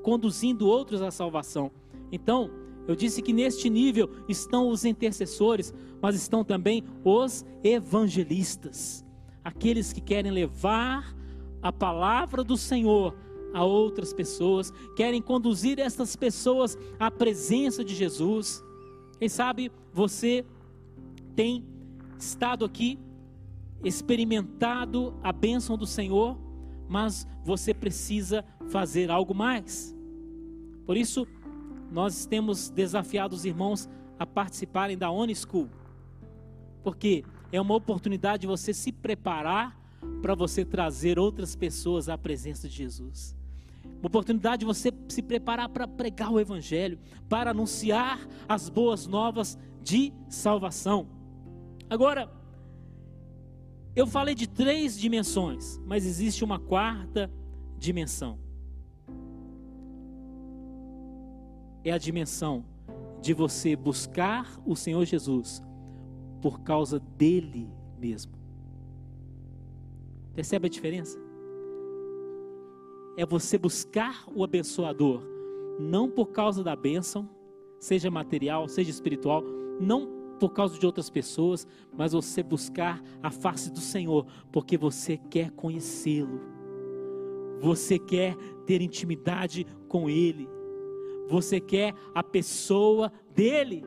conduzindo 0.03 0.67
outros 0.67 1.03
à 1.03 1.11
salvação. 1.11 1.71
Então, 2.11 2.51
eu 2.89 2.97
disse 2.97 3.21
que 3.21 3.33
neste 3.33 3.69
nível 3.69 4.11
estão 4.29 4.69
os 4.69 4.85
intercessores, 4.85 5.73
mas 6.01 6.17
estão 6.17 6.43
também 6.43 6.83
os 7.05 7.45
evangelistas, 7.63 9.05
aqueles 9.45 9.93
que 9.93 10.01
querem 10.01 10.33
levar 10.33 11.15
a 11.61 11.71
palavra 11.73 12.43
do 12.43 12.57
Senhor 12.57 13.15
a 13.53 13.63
outras 13.63 14.15
pessoas, 14.15 14.73
querem 14.97 15.21
conduzir 15.21 15.79
essas 15.79 16.17
pessoas 16.17 16.77
à 16.99 17.11
presença 17.11 17.85
de 17.85 17.95
Jesus. 17.95 18.65
Quem 19.19 19.29
sabe 19.29 19.71
você 19.93 20.45
tem 21.37 21.65
estado 22.19 22.65
aqui, 22.65 22.99
experimentado 23.85 25.15
a 25.23 25.31
bênção 25.31 25.77
do 25.77 25.87
Senhor, 25.87 26.37
mas 26.93 27.27
você 27.43 27.73
precisa 27.73 28.45
fazer 28.69 29.11
algo 29.11 29.35
mais. 29.35 29.97
Por 30.85 30.95
isso, 30.95 31.27
nós 31.91 32.27
temos 32.27 32.69
desafiado 32.69 33.35
os 33.35 33.47
irmãos 33.47 33.89
a 34.19 34.27
participarem 34.27 34.99
da 34.99 35.11
ONI 35.11 35.35
School, 35.35 35.71
porque 36.85 37.25
é 37.51 37.59
uma 37.59 37.75
oportunidade 37.75 38.43
de 38.43 38.47
você 38.47 38.75
se 38.75 38.93
preparar 38.93 39.75
para 40.21 40.35
você 40.35 40.67
trazer 40.67 41.19
outras 41.19 41.57
pessoas 41.57 42.11
à 42.11 42.19
presença 42.19 42.69
de 42.69 42.77
Jesus. 42.77 43.35
Uma 43.99 44.09
oportunidade 44.09 44.61
de 44.61 44.67
você 44.67 44.93
se 45.09 45.23
preparar 45.23 45.71
para 45.71 45.89
pregar 45.89 46.31
o 46.31 46.39
Evangelho, 46.39 46.99
para 47.27 47.53
anunciar 47.53 48.21
as 48.47 48.69
boas 48.69 49.07
novas 49.07 49.59
de 49.83 50.13
salvação. 50.29 51.07
Agora, 51.89 52.31
eu 53.95 54.07
falei 54.07 54.35
de 54.35 54.49
três 54.49 54.99
dimensões, 54.99 55.79
mas 55.87 56.07
existe 56.07 56.45
uma 56.45 56.59
quarta 56.59 57.31
dimensão. 57.79 58.39
É 61.85 61.93
a 61.93 61.99
dimensão 61.99 62.65
de 63.21 63.35
você 63.35 63.77
buscar 63.77 64.61
o 64.65 64.75
Senhor 64.75 65.05
Jesus 65.05 65.63
por 66.41 66.61
causa 66.61 66.99
dele 66.99 67.69
mesmo. 67.99 68.33
Percebe 70.35 70.67
a 70.67 70.71
diferença? 70.71 71.19
é 73.17 73.27
você 73.27 73.59
buscar 73.59 74.25
o 74.35 74.43
abençoador, 74.43 75.23
não 75.79 76.09
por 76.09 76.27
causa 76.27 76.63
da 76.63 76.75
bênção, 76.75 77.29
seja 77.79 78.11
material, 78.11 78.69
seja 78.69 78.91
espiritual, 78.91 79.43
não 79.81 80.22
por 80.43 80.53
causa 80.53 80.77
de 80.77 80.85
outras 80.85 81.09
pessoas, 81.09 81.69
mas 81.97 82.15
você 82.15 82.43
buscar 82.43 83.01
a 83.23 83.31
face 83.31 83.71
do 83.71 83.79
Senhor, 83.79 84.27
porque 84.51 84.77
você 84.77 85.17
quer 85.17 85.53
conhecê-lo, 85.53 86.41
você 87.61 87.97
quer 87.97 88.35
ter 88.67 88.83
intimidade 88.83 89.65
com 89.87 90.11
Ele, 90.11 90.49
você 91.29 91.61
quer 91.61 91.95
a 92.13 92.25
pessoa 92.25 93.13
dele. 93.33 93.85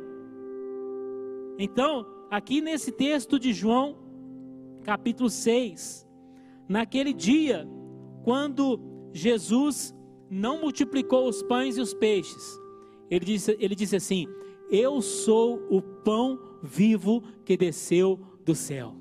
Então, 1.59 2.05
aqui 2.31 2.61
nesse 2.61 2.89
texto 2.89 3.37
de 3.37 3.51
João, 3.51 3.97
capítulo 4.81 5.29
6, 5.29 6.07
naquele 6.69 7.11
dia, 7.11 7.67
quando 8.23 8.79
Jesus 9.11 9.93
não 10.29 10.61
multiplicou 10.61 11.27
os 11.27 11.43
pães 11.43 11.75
e 11.75 11.81
os 11.81 11.93
peixes. 11.93 12.57
Ele 13.11 13.25
disse, 13.25 13.57
ele 13.59 13.75
disse 13.75 13.97
assim: 13.97 14.25
Eu 14.69 15.01
sou 15.01 15.65
o 15.69 15.81
pão 15.81 16.39
vivo 16.61 17.21
que 17.43 17.55
desceu 17.55 18.19
do 18.43 18.55
céu. 18.55 18.95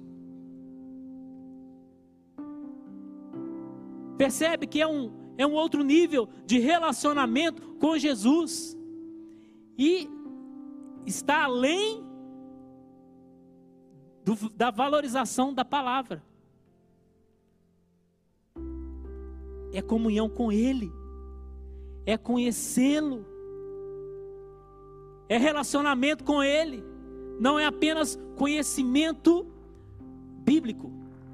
Percebe 4.17 4.67
que 4.67 4.81
é 4.81 4.87
um, 4.87 5.13
é 5.37 5.47
um 5.47 5.55
outro 5.55 5.83
nível 5.83 6.29
de 6.47 6.59
relacionamento 6.59 7.63
com 7.77 7.99
Jesus. 7.99 8.77
E 9.77 10.09
está 11.05 11.45
além 11.45 12.05
do, 14.25 14.49
da 14.51 14.71
valorização 14.71 15.53
da 15.53 15.65
palavra. 15.65 16.23
é 19.75 19.83
comunhão 19.83 20.29
com 20.29 20.53
Ele, 20.53 20.91
é 22.07 22.17
conhecê-lo, 22.17 23.27
é 25.29 25.37
relacionamento 25.37 26.25
com 26.25 26.43
Ele, 26.43 26.85
não 27.41 27.59
é 27.59 27.67
apenas 27.67 28.19
conhecimento 28.37 29.47
bíblico. 30.45 30.93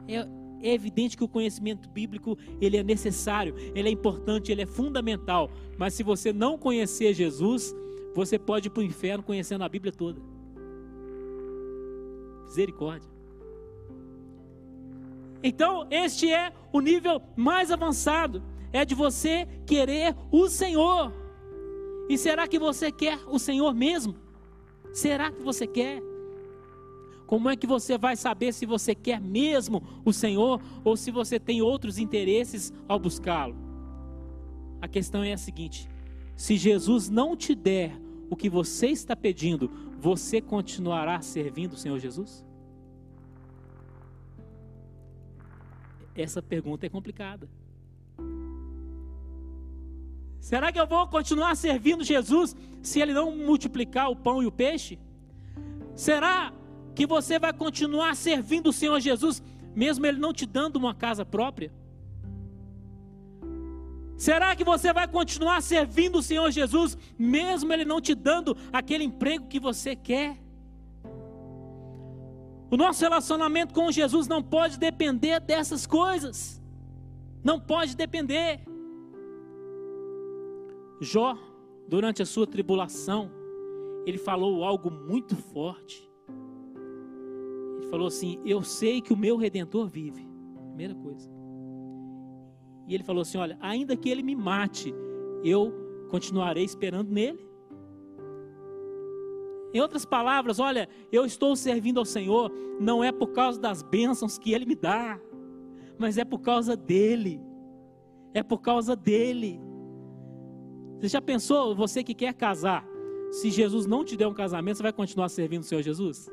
É, 0.09 0.27
é 0.63 0.75
evidente 0.75 1.17
que 1.17 1.25
o 1.25 1.29
conhecimento 1.29 1.89
bíblico 1.89 2.37
ele 2.61 2.77
é 2.77 2.83
necessário, 2.83 3.55
ele 3.75 3.89
é 3.89 3.93
importante, 3.93 4.53
ele 4.53 4.63
é 4.63 4.67
fundamental. 4.67 5.51
Mas 5.79 5.95
se 5.95 6.03
você 6.03 6.33
não 6.33 6.59
conhecer 6.59 7.15
Jesus, 7.15 7.75
você 8.15 8.39
pode 8.39 8.69
ir 8.69 8.71
para 8.71 8.81
o 8.81 8.85
inferno 8.85 9.23
conhecendo 9.23 9.65
a 9.65 9.69
Bíblia 9.69 9.93
toda. 9.93 10.21
Misericórdia. 12.45 13.09
Então, 15.43 15.87
este 15.91 16.31
é 16.31 16.53
o 16.73 16.81
nível 16.81 17.23
mais 17.35 17.71
avançado, 17.71 18.43
é 18.73 18.85
de 18.85 18.95
você 18.95 19.49
querer 19.65 20.15
o 20.31 20.49
Senhor. 20.49 21.13
E 22.11 22.19
será 22.19 22.49
que 22.49 22.59
você 22.59 22.91
quer 22.91 23.21
o 23.29 23.39
Senhor 23.39 23.73
mesmo? 23.73 24.17
Será 24.93 25.31
que 25.31 25.41
você 25.41 25.65
quer? 25.65 26.03
Como 27.25 27.49
é 27.49 27.55
que 27.55 27.69
você 27.69 27.97
vai 27.97 28.17
saber 28.17 28.53
se 28.53 28.67
você 28.67 28.97
quer 28.97 29.21
mesmo 29.21 29.81
o 30.05 30.13
Senhor 30.13 30.61
ou 30.83 30.97
se 30.97 31.13
você 31.13 31.39
tem 31.39 31.63
outros 31.63 31.99
interesses 31.99 32.73
ao 32.89 32.99
buscá-lo? 32.99 33.55
A 34.83 34.89
questão 34.89 35.23
é 35.23 35.33
a 35.33 35.39
seguinte: 35.39 35.89
se 36.35 36.57
Jesus 36.57 37.09
não 37.09 37.37
te 37.37 37.55
der 37.55 37.93
o 38.29 38.35
que 38.35 38.51
você 38.51 38.89
está 38.89 39.15
pedindo, 39.15 39.71
você 40.01 40.41
continuará 40.41 41.23
servindo 41.23 41.75
o 41.75 41.77
Senhor 41.77 42.01
Jesus? 42.01 42.45
Essa 46.13 46.43
pergunta 46.43 46.85
é 46.85 46.89
complicada. 46.89 47.49
Será 50.41 50.73
que 50.73 50.81
eu 50.81 50.87
vou 50.87 51.07
continuar 51.07 51.55
servindo 51.55 52.03
Jesus 52.03 52.57
se 52.83 53.01
ele 53.01 53.13
não 53.13 53.37
multiplicar 53.37 54.11
o 54.11 54.17
pão 54.17 54.43
e 54.43 54.47
o 54.47 54.53
peixe? 54.53 54.99
Será 55.95 56.53
que 56.95 57.07
você 57.07 57.39
vai 57.39 57.53
continuar 57.53 58.17
servindo 58.17 58.71
o 58.71 58.73
Senhor 58.73 58.99
Jesus 59.01 59.43
mesmo 59.75 60.05
ele 60.07 60.19
não 60.19 60.33
te 60.33 60.47
dando 60.47 60.77
uma 60.77 60.95
casa 60.95 61.25
própria? 61.25 61.73
Será 64.17 64.55
que 64.55 64.65
você 64.65 64.93
vai 64.93 65.09
continuar 65.09 65.63
servindo 65.63 66.19
o 66.19 66.23
Senhor 66.23 66.51
Jesus, 66.51 66.99
mesmo 67.19 67.73
Ele 67.73 67.87
não 67.87 68.03
te 68.03 68.15
dando 68.15 68.55
aquele 68.71 69.03
emprego 69.03 69.47
que 69.47 69.59
você 69.59 69.97
quer? 69.97 70.37
O 72.71 72.77
nosso 72.77 73.01
relacionamento 73.01 73.73
com 73.73 73.91
Jesus 73.91 74.29
não 74.29 74.43
pode 74.43 74.79
depender 74.79 75.41
dessas 75.41 75.87
coisas. 75.87 76.61
Não 77.43 77.59
pode 77.59 77.97
depender. 77.97 78.61
Jó, 81.01 81.37
durante 81.89 82.23
a 82.23 82.27
sua 82.27 82.47
tribulação, 82.47 83.31
ele 84.07 84.19
falou 84.19 84.65
algo 84.65 84.91
muito 84.91 85.35
forte. 85.35 86.09
Ele 87.79 87.87
falou 87.87 88.07
assim: 88.07 88.41
Eu 88.45 88.63
sei 88.63 89.01
que 89.01 89.13
o 89.13 89.17
meu 89.17 89.37
redentor 89.37 89.89
vive. 89.89 90.29
Primeira 90.67 90.95
coisa. 90.95 91.31
E 92.87 92.95
ele 92.95 93.03
falou 93.03 93.23
assim: 93.23 93.39
Olha, 93.39 93.57
ainda 93.61 93.97
que 93.97 94.11
ele 94.11 94.23
me 94.23 94.37
mate, 94.37 94.95
eu 95.43 95.73
continuarei 96.11 96.65
esperando 96.65 97.11
nele. 97.11 97.49
Em 99.73 99.81
outras 99.81 100.05
palavras, 100.05 100.59
olha, 100.59 100.89
eu 101.13 101.25
estou 101.25 101.55
servindo 101.55 101.99
ao 101.99 102.05
Senhor 102.05 102.53
não 102.81 103.05
é 103.05 103.13
por 103.13 103.29
causa 103.29 103.61
das 103.61 103.83
bênçãos 103.83 104.37
que 104.37 104.53
Ele 104.53 104.67
me 104.67 104.75
dá, 104.75 105.21
mas 105.97 106.19
é 106.19 106.25
por 106.25 106.41
causa 106.41 106.77
dEle. 106.77 107.41
É 108.35 108.43
por 108.43 108.61
causa 108.61 108.97
dEle. 108.97 109.61
Você 111.01 111.09
já 111.09 111.23
pensou, 111.23 111.75
você 111.75 112.05
que 112.05 112.15
quer 112.15 112.35
casar, 112.35 112.87
se 113.31 113.51
Jesus 113.51 113.87
não 113.87 114.05
te 114.05 114.19
der 114.19 114.27
um 114.27 114.35
casamento, 114.35 114.77
você 114.77 114.83
vai 114.83 114.93
continuar 114.93 115.31
servindo 115.31 115.63
o 115.63 115.65
Senhor 115.65 115.81
Jesus? 115.81 116.29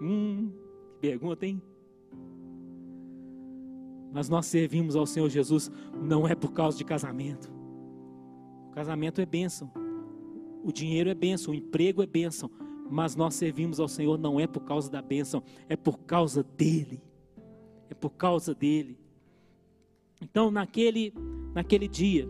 Hum, 0.00 0.50
que 0.94 1.00
pergunta, 1.00 1.44
hein? 1.44 1.60
Mas 4.10 4.30
nós 4.30 4.46
servimos 4.46 4.96
ao 4.96 5.04
Senhor 5.04 5.28
Jesus 5.28 5.70
não 6.00 6.26
é 6.26 6.34
por 6.34 6.52
causa 6.52 6.78
de 6.78 6.84
casamento. 6.84 7.52
O 8.70 8.70
casamento 8.70 9.20
é 9.20 9.26
bênção. 9.26 9.70
O 10.64 10.72
dinheiro 10.72 11.10
é 11.10 11.14
bênção, 11.14 11.52
o 11.52 11.54
emprego 11.54 12.02
é 12.02 12.06
bênção, 12.06 12.50
mas 12.90 13.14
nós 13.14 13.34
servimos 13.34 13.78
ao 13.78 13.86
Senhor 13.86 14.18
não 14.18 14.40
é 14.40 14.46
por 14.46 14.60
causa 14.60 14.90
da 14.90 15.02
bênção, 15.02 15.42
é 15.68 15.76
por 15.76 15.98
causa 15.98 16.42
dele. 16.42 17.02
É 17.90 17.94
por 17.94 18.10
causa 18.10 18.54
dele. 18.54 18.98
Então, 20.22 20.50
naquele, 20.50 21.12
naquele 21.54 21.86
dia, 21.86 22.26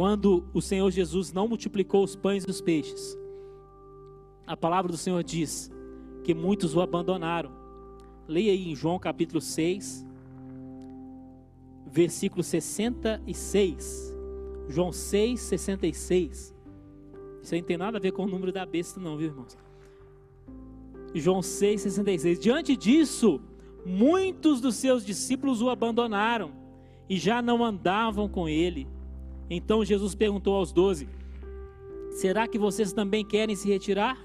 quando 0.00 0.48
o 0.54 0.62
Senhor 0.62 0.90
Jesus 0.90 1.30
não 1.30 1.46
multiplicou 1.46 2.02
os 2.02 2.16
pães 2.16 2.44
e 2.44 2.50
os 2.50 2.62
peixes, 2.62 3.18
a 4.46 4.56
palavra 4.56 4.90
do 4.90 4.96
Senhor 4.96 5.22
diz 5.22 5.70
que 6.24 6.32
muitos 6.32 6.74
o 6.74 6.80
abandonaram. 6.80 7.52
Leia 8.26 8.50
aí 8.50 8.70
em 8.70 8.74
João 8.74 8.98
capítulo 8.98 9.42
6, 9.42 10.06
versículo 11.86 12.42
66. 12.42 14.16
João 14.70 14.90
6, 14.90 15.38
66. 15.38 16.54
Isso 17.42 17.54
aí 17.54 17.60
não 17.60 17.68
tem 17.68 17.76
nada 17.76 17.98
a 17.98 18.00
ver 18.00 18.12
com 18.12 18.24
o 18.24 18.26
número 18.26 18.52
da 18.52 18.64
besta, 18.64 18.98
não, 18.98 19.18
viu, 19.18 19.26
irmãos? 19.26 19.54
João 21.14 21.40
6,66. 21.40 22.38
Diante 22.38 22.74
disso, 22.74 23.38
muitos 23.84 24.62
dos 24.62 24.76
seus 24.76 25.04
discípulos 25.04 25.60
o 25.60 25.68
abandonaram 25.68 26.52
e 27.06 27.18
já 27.18 27.42
não 27.42 27.62
andavam 27.62 28.30
com 28.30 28.48
ele. 28.48 28.88
Então 29.50 29.84
Jesus 29.84 30.14
perguntou 30.14 30.54
aos 30.54 30.72
doze: 30.72 31.08
Será 32.12 32.46
que 32.46 32.58
vocês 32.58 32.92
também 32.92 33.24
querem 33.24 33.56
se 33.56 33.68
retirar? 33.68 34.16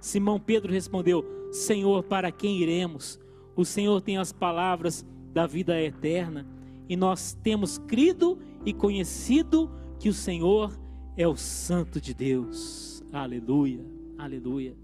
Simão 0.00 0.38
Pedro 0.38 0.72
respondeu: 0.72 1.24
Senhor, 1.50 2.04
para 2.04 2.30
quem 2.30 2.58
iremos? 2.58 3.18
O 3.56 3.64
Senhor 3.64 4.00
tem 4.00 4.16
as 4.16 4.32
palavras 4.32 5.04
da 5.32 5.46
vida 5.46 5.80
eterna 5.82 6.46
e 6.88 6.96
nós 6.96 7.36
temos 7.42 7.78
crido 7.78 8.38
e 8.64 8.72
conhecido 8.72 9.70
que 9.98 10.08
o 10.08 10.14
Senhor 10.14 10.78
é 11.16 11.26
o 11.26 11.36
Santo 11.36 12.00
de 12.00 12.14
Deus. 12.14 13.02
Aleluia, 13.12 13.84
aleluia. 14.16 14.76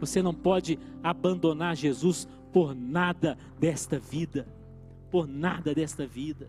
Você 0.00 0.22
não 0.22 0.32
pode 0.32 0.78
abandonar 1.02 1.76
Jesus 1.76 2.26
por 2.52 2.74
nada 2.74 3.36
desta 3.58 3.98
vida, 3.98 4.48
por 5.10 5.28
nada 5.28 5.74
desta 5.74 6.06
vida. 6.06 6.48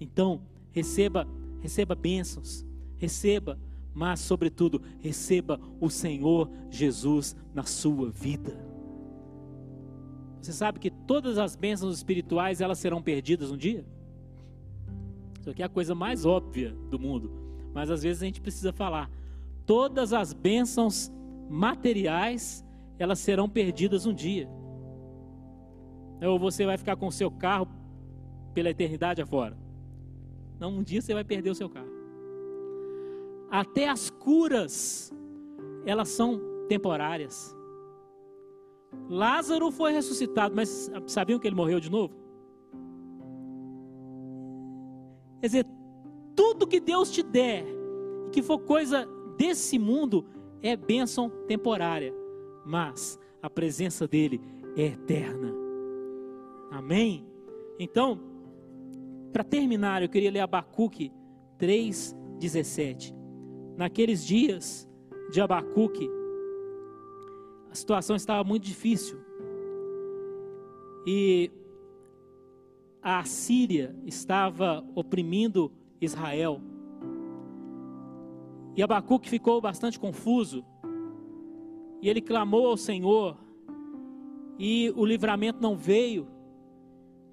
Então, 0.00 0.40
receba, 0.72 1.28
receba 1.66 1.94
bênçãos, 1.94 2.64
receba, 2.96 3.58
mas 3.92 4.20
sobretudo, 4.20 4.80
receba 5.00 5.60
o 5.80 5.90
Senhor 5.90 6.50
Jesus 6.70 7.36
na 7.54 7.64
sua 7.64 8.10
vida. 8.10 8.64
Você 10.40 10.52
sabe 10.52 10.78
que 10.78 10.90
todas 10.90 11.38
as 11.38 11.56
bênçãos 11.56 11.96
espirituais 11.96 12.60
elas 12.60 12.78
serão 12.78 13.02
perdidas 13.02 13.50
um 13.50 13.56
dia? 13.56 13.84
Isso 15.40 15.50
aqui 15.50 15.62
é 15.62 15.66
a 15.66 15.68
coisa 15.68 15.94
mais 15.94 16.24
óbvia 16.24 16.74
do 16.90 16.98
mundo 16.98 17.46
mas 17.76 17.90
às 17.90 18.02
vezes 18.02 18.22
a 18.22 18.24
gente 18.24 18.40
precisa 18.40 18.72
falar. 18.72 19.10
Todas 19.66 20.14
as 20.14 20.32
bênçãos 20.32 21.12
materiais, 21.46 22.64
elas 22.98 23.18
serão 23.18 23.50
perdidas 23.50 24.06
um 24.06 24.14
dia. 24.14 24.48
Ou 26.22 26.38
você 26.38 26.64
vai 26.64 26.78
ficar 26.78 26.96
com 26.96 27.06
o 27.06 27.12
seu 27.12 27.30
carro 27.30 27.68
pela 28.54 28.70
eternidade 28.70 29.20
afora. 29.20 29.54
Não, 30.58 30.78
um 30.78 30.82
dia 30.82 31.00
você 31.00 31.12
vai 31.12 31.24
perder 31.24 31.50
o 31.50 31.54
seu 31.54 31.68
carro. 31.68 31.90
Até 33.50 33.88
as 33.88 34.10
curas, 34.10 35.12
elas 35.84 36.08
são 36.08 36.40
temporárias. 36.68 37.54
Lázaro 39.08 39.70
foi 39.70 39.92
ressuscitado, 39.92 40.54
mas 40.54 40.90
sabiam 41.06 41.38
que 41.38 41.46
ele 41.46 41.54
morreu 41.54 41.78
de 41.78 41.90
novo? 41.90 42.14
Quer 45.40 45.46
dizer, 45.46 45.66
tudo 46.34 46.66
que 46.66 46.80
Deus 46.80 47.10
te 47.10 47.22
der, 47.22 47.64
que 48.32 48.42
for 48.42 48.58
coisa 48.58 49.06
desse 49.36 49.78
mundo, 49.78 50.24
é 50.62 50.74
bênção 50.76 51.30
temporária, 51.46 52.12
mas 52.64 53.18
a 53.42 53.48
presença 53.48 54.08
dele 54.08 54.40
é 54.76 54.86
eterna. 54.86 55.52
Amém? 56.70 57.24
Então, 57.78 58.18
para 59.32 59.44
terminar, 59.44 60.02
eu 60.02 60.08
queria 60.08 60.30
ler 60.30 60.40
Abacuque 60.40 61.12
3,17. 61.58 63.14
Naqueles 63.76 64.24
dias 64.24 64.88
de 65.30 65.40
Abacuque, 65.40 66.08
a 67.70 67.74
situação 67.74 68.16
estava 68.16 68.42
muito 68.42 68.64
difícil. 68.64 69.18
E 71.06 71.50
a 73.02 73.22
Síria 73.24 73.94
estava 74.04 74.84
oprimindo 74.94 75.70
Israel. 76.00 76.60
E 78.74 78.82
Abacuque 78.82 79.28
ficou 79.28 79.60
bastante 79.60 79.98
confuso. 79.98 80.64
E 82.02 82.08
ele 82.08 82.20
clamou 82.20 82.66
ao 82.66 82.76
Senhor. 82.76 83.36
E 84.58 84.92
o 84.96 85.04
livramento 85.04 85.60
não 85.60 85.76
veio. 85.76 86.26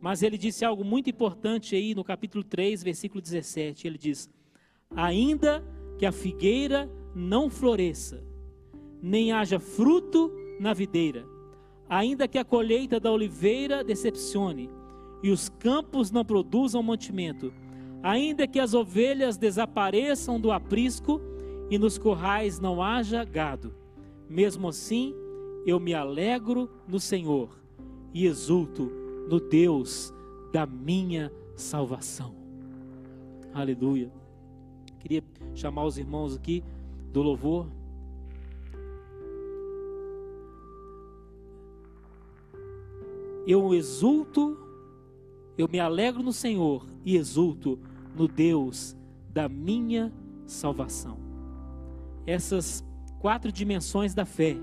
Mas 0.03 0.21
ele 0.21 0.37
disse 0.37 0.65
algo 0.65 0.83
muito 0.83 1.09
importante 1.09 1.77
aí 1.77 1.95
no 1.95 2.03
capítulo 2.03 2.43
3, 2.43 2.83
versículo 2.83 3.21
17. 3.21 3.87
Ele 3.87 3.97
diz: 3.97 4.29
Ainda 4.93 5.63
que 5.97 6.05
a 6.05 6.11
figueira 6.11 6.91
não 7.15 7.49
floresça, 7.49 8.21
nem 9.01 9.31
haja 9.31 9.61
fruto 9.61 10.29
na 10.59 10.73
videira, 10.73 11.25
ainda 11.87 12.27
que 12.27 12.37
a 12.37 12.43
colheita 12.43 12.99
da 12.99 13.09
oliveira 13.09 13.81
decepcione, 13.81 14.69
e 15.23 15.31
os 15.31 15.47
campos 15.47 16.11
não 16.11 16.25
produzam 16.25 16.83
mantimento, 16.83 17.53
Ainda 18.03 18.45
que 18.45 18.59
as 18.59 18.73
ovelhas 18.73 19.37
desapareçam 19.37 20.37
do 20.37 20.51
aprisco 20.51 21.21
e 21.69 21.77
nos 21.77 21.97
currais 21.97 22.59
não 22.59 22.83
haja 22.83 23.23
gado, 23.23 23.73
mesmo 24.29 24.67
assim 24.67 25.15
eu 25.65 25.79
me 25.79 25.93
alegro 25.93 26.69
no 26.85 26.99
Senhor 26.99 27.57
e 28.13 28.25
exulto 28.25 29.02
no 29.27 29.39
Deus 29.39 30.13
da 30.51 30.65
minha 30.65 31.31
salvação. 31.55 32.35
Aleluia. 33.53 34.11
Queria 34.99 35.23
chamar 35.53 35.85
os 35.85 35.97
irmãos 35.97 36.35
aqui 36.35 36.63
do 37.11 37.21
louvor. 37.21 37.67
Eu 43.45 43.73
exulto, 43.73 44.57
eu 45.57 45.67
me 45.67 45.79
alegro 45.79 46.23
no 46.23 46.31
Senhor 46.31 46.87
e 47.03 47.17
exulto 47.17 47.77
no 48.15 48.27
Deus 48.27 48.95
da 49.29 49.49
minha 49.49 50.13
salvação. 50.45 51.17
Essas 52.25 52.83
quatro 53.19 53.51
dimensões 53.51 54.13
da 54.13 54.25
fé, 54.25 54.55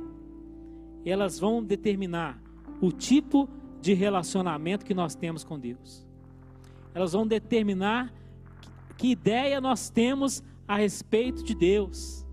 elas 1.05 1.39
vão 1.39 1.63
determinar 1.63 2.41
o 2.81 2.91
tipo 2.91 3.47
de 3.47 3.60
relacionamento 3.95 4.85
que 4.85 4.95
nós 4.95 5.15
temos 5.15 5.43
com 5.43 5.59
Deus. 5.59 6.07
Elas 6.95 7.13
vão 7.13 7.27
determinar 7.27 8.13
que 8.97 9.09
ideia 9.09 9.61
nós 9.61 9.89
temos 9.89 10.43
a 10.69 10.77
respeito 10.77 11.43
de 11.43 11.55
Deus. 11.55 12.27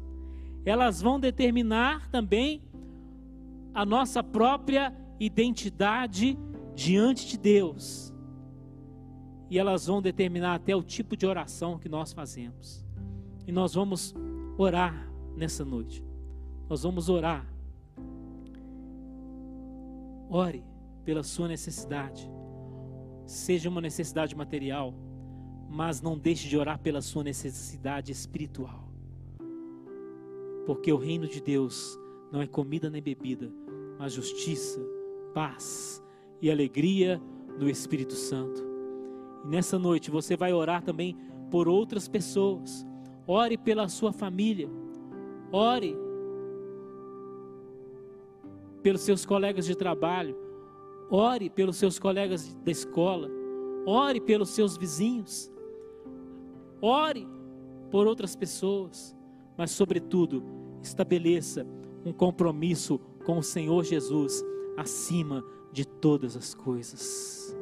Elas 0.66 1.02
vão 1.02 1.20
determinar 1.20 2.10
também 2.10 2.62
a 3.74 3.86
nossa 3.86 4.22
própria 4.22 4.94
identidade 5.20 6.38
diante 6.76 7.28
de 7.28 7.38
Deus. 7.38 8.14
e 9.50 9.58
elas 9.58 9.88
vão 9.88 10.02
determinar 10.02 10.56
até 10.56 10.76
o 10.76 10.84
tipo 10.84 11.16
de 11.16 11.26
oração 11.26 11.80
que 11.80 11.88
nós 11.88 12.12
fazemos. 12.12 12.86
E 13.48 13.52
nós 13.52 13.74
vamos 13.74 14.14
orar 14.58 15.10
nessa 15.38 15.64
noite. 15.64 16.04
Nós 16.70 16.84
vamos 16.84 17.08
orar. 17.08 17.48
Ore 20.30 20.66
pela 21.08 21.24
sua 21.24 21.48
necessidade. 21.48 22.30
Seja 23.26 23.70
uma 23.70 23.80
necessidade 23.80 24.36
material, 24.36 24.94
mas 25.70 26.02
não 26.02 26.20
deixe 26.20 26.50
de 26.50 26.58
orar 26.58 26.78
pela 26.80 27.02
sua 27.02 27.24
necessidade 27.24 28.12
espiritual. 28.12 28.92
Porque 30.66 30.92
o 30.92 30.98
reino 30.98 31.26
de 31.26 31.42
Deus 31.42 31.98
não 32.30 32.42
é 32.42 32.46
comida 32.46 32.90
nem 32.90 33.02
bebida, 33.02 33.50
mas 33.98 34.12
justiça, 34.12 34.82
paz 35.34 36.04
e 36.42 36.52
alegria 36.52 37.22
no 37.58 37.70
Espírito 37.70 38.14
Santo. 38.14 38.62
E 39.46 39.48
nessa 39.48 39.80
noite 39.80 40.12
você 40.12 40.36
vai 40.36 40.52
orar 40.52 40.84
também 40.84 41.16
por 41.50 41.70
outras 41.70 42.10
pessoas. 42.10 42.86
Ore 43.26 43.58
pela 43.58 43.88
sua 43.88 44.12
família. 44.12 44.70
Ore 45.54 45.96
pelos 48.84 49.00
seus 49.04 49.26
colegas 49.26 49.66
de 49.66 49.74
trabalho. 49.74 50.47
Ore 51.10 51.50
pelos 51.50 51.78
seus 51.78 51.98
colegas 51.98 52.54
da 52.64 52.72
escola. 52.72 53.30
Ore 53.86 54.20
pelos 54.20 54.50
seus 54.50 54.78
vizinhos. 54.78 55.52
Ore 56.82 57.28
por 57.90 58.08
outras 58.08 58.36
pessoas. 58.36 59.16
Mas, 59.58 59.72
sobretudo, 59.72 60.44
estabeleça 60.82 61.66
um 62.06 62.14
compromisso 62.14 63.00
com 63.26 63.38
o 63.40 63.44
Senhor 63.44 63.84
Jesus 63.84 64.44
acima 64.78 65.44
de 65.72 65.86
todas 65.86 66.36
as 66.36 66.54
coisas. 66.54 67.56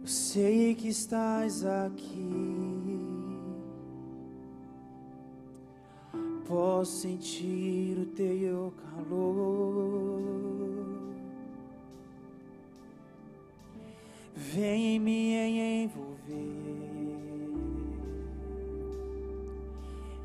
Eu 0.00 0.06
sei 0.06 0.74
que 0.74 0.88
estás 0.88 1.64
aqui. 1.64 2.97
Posso 6.48 7.02
sentir 7.02 7.98
o 7.98 8.06
teu 8.06 8.72
calor. 8.82 10.22
Vem 14.34 14.98
me 14.98 15.84
envolver, 15.84 16.32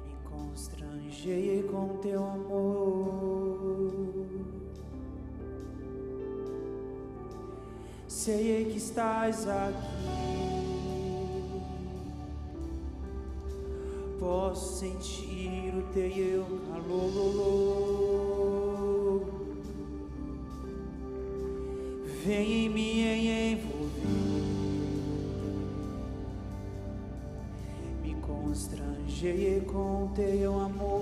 me 0.05 0.15
constranger 0.23 1.65
com 1.65 1.97
teu 1.97 2.23
amor. 2.23 3.83
Sei 8.07 8.63
que 8.71 8.77
estás 8.77 9.45
aqui. 9.45 10.52
Posso 14.23 14.79
sentir 14.79 15.73
o 15.75 15.81
teu 15.93 16.45
calor. 16.71 17.83
Vem 22.23 22.69
me 22.69 23.01
envolver, 23.51 24.07
me 28.01 28.15
constranger 28.21 29.65
com 29.65 30.09
teu 30.15 30.57
amor. 30.57 30.92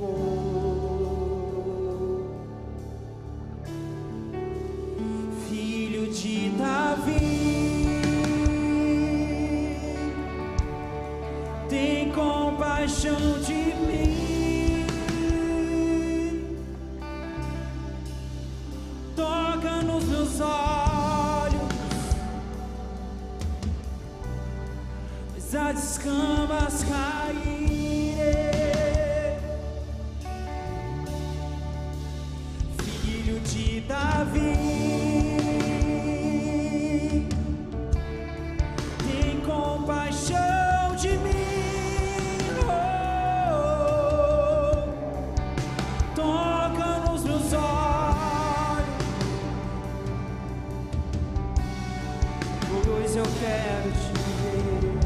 Eu 53.15 53.23
quero 53.23 53.91
te 53.91 54.13
ver. 54.41 55.01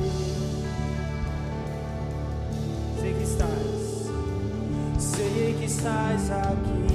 Sei 3.00 3.14
que 3.14 3.24
estás, 3.24 4.12
sei 5.00 5.56
que 5.58 5.66
estás 5.66 6.32
aqui. 6.32 6.95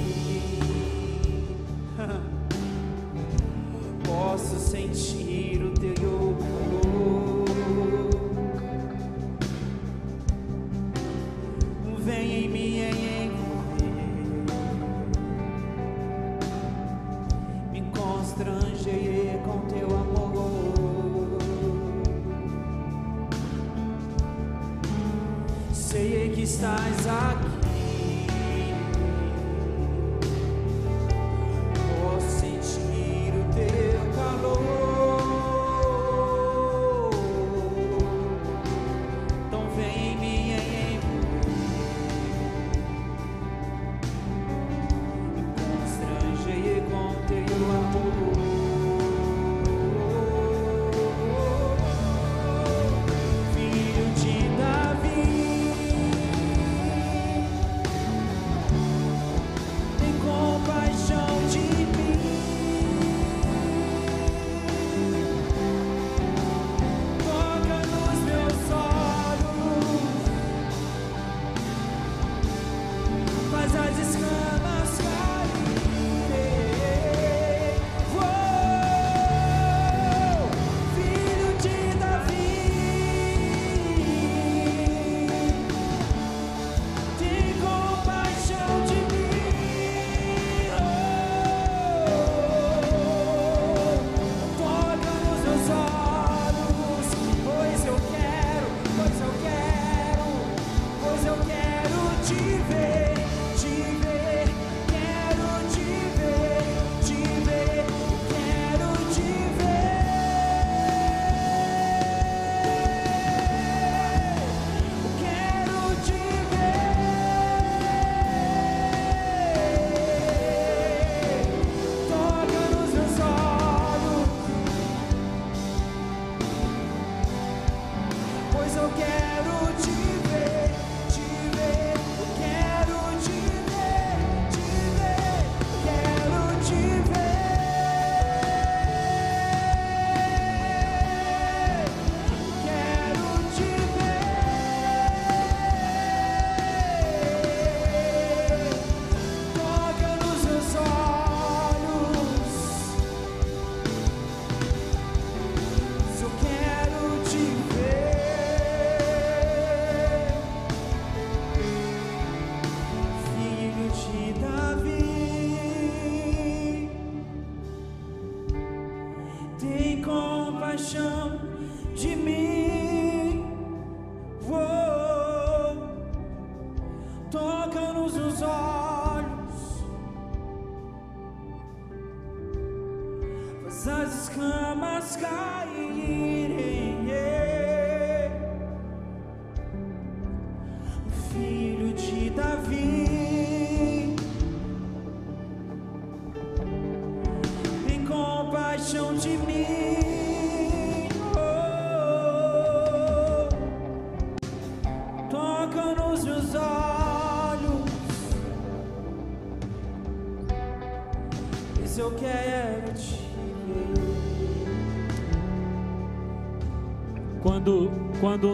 As 183.87 184.23
escamas 184.23 185.15
caírem. 185.15 186.90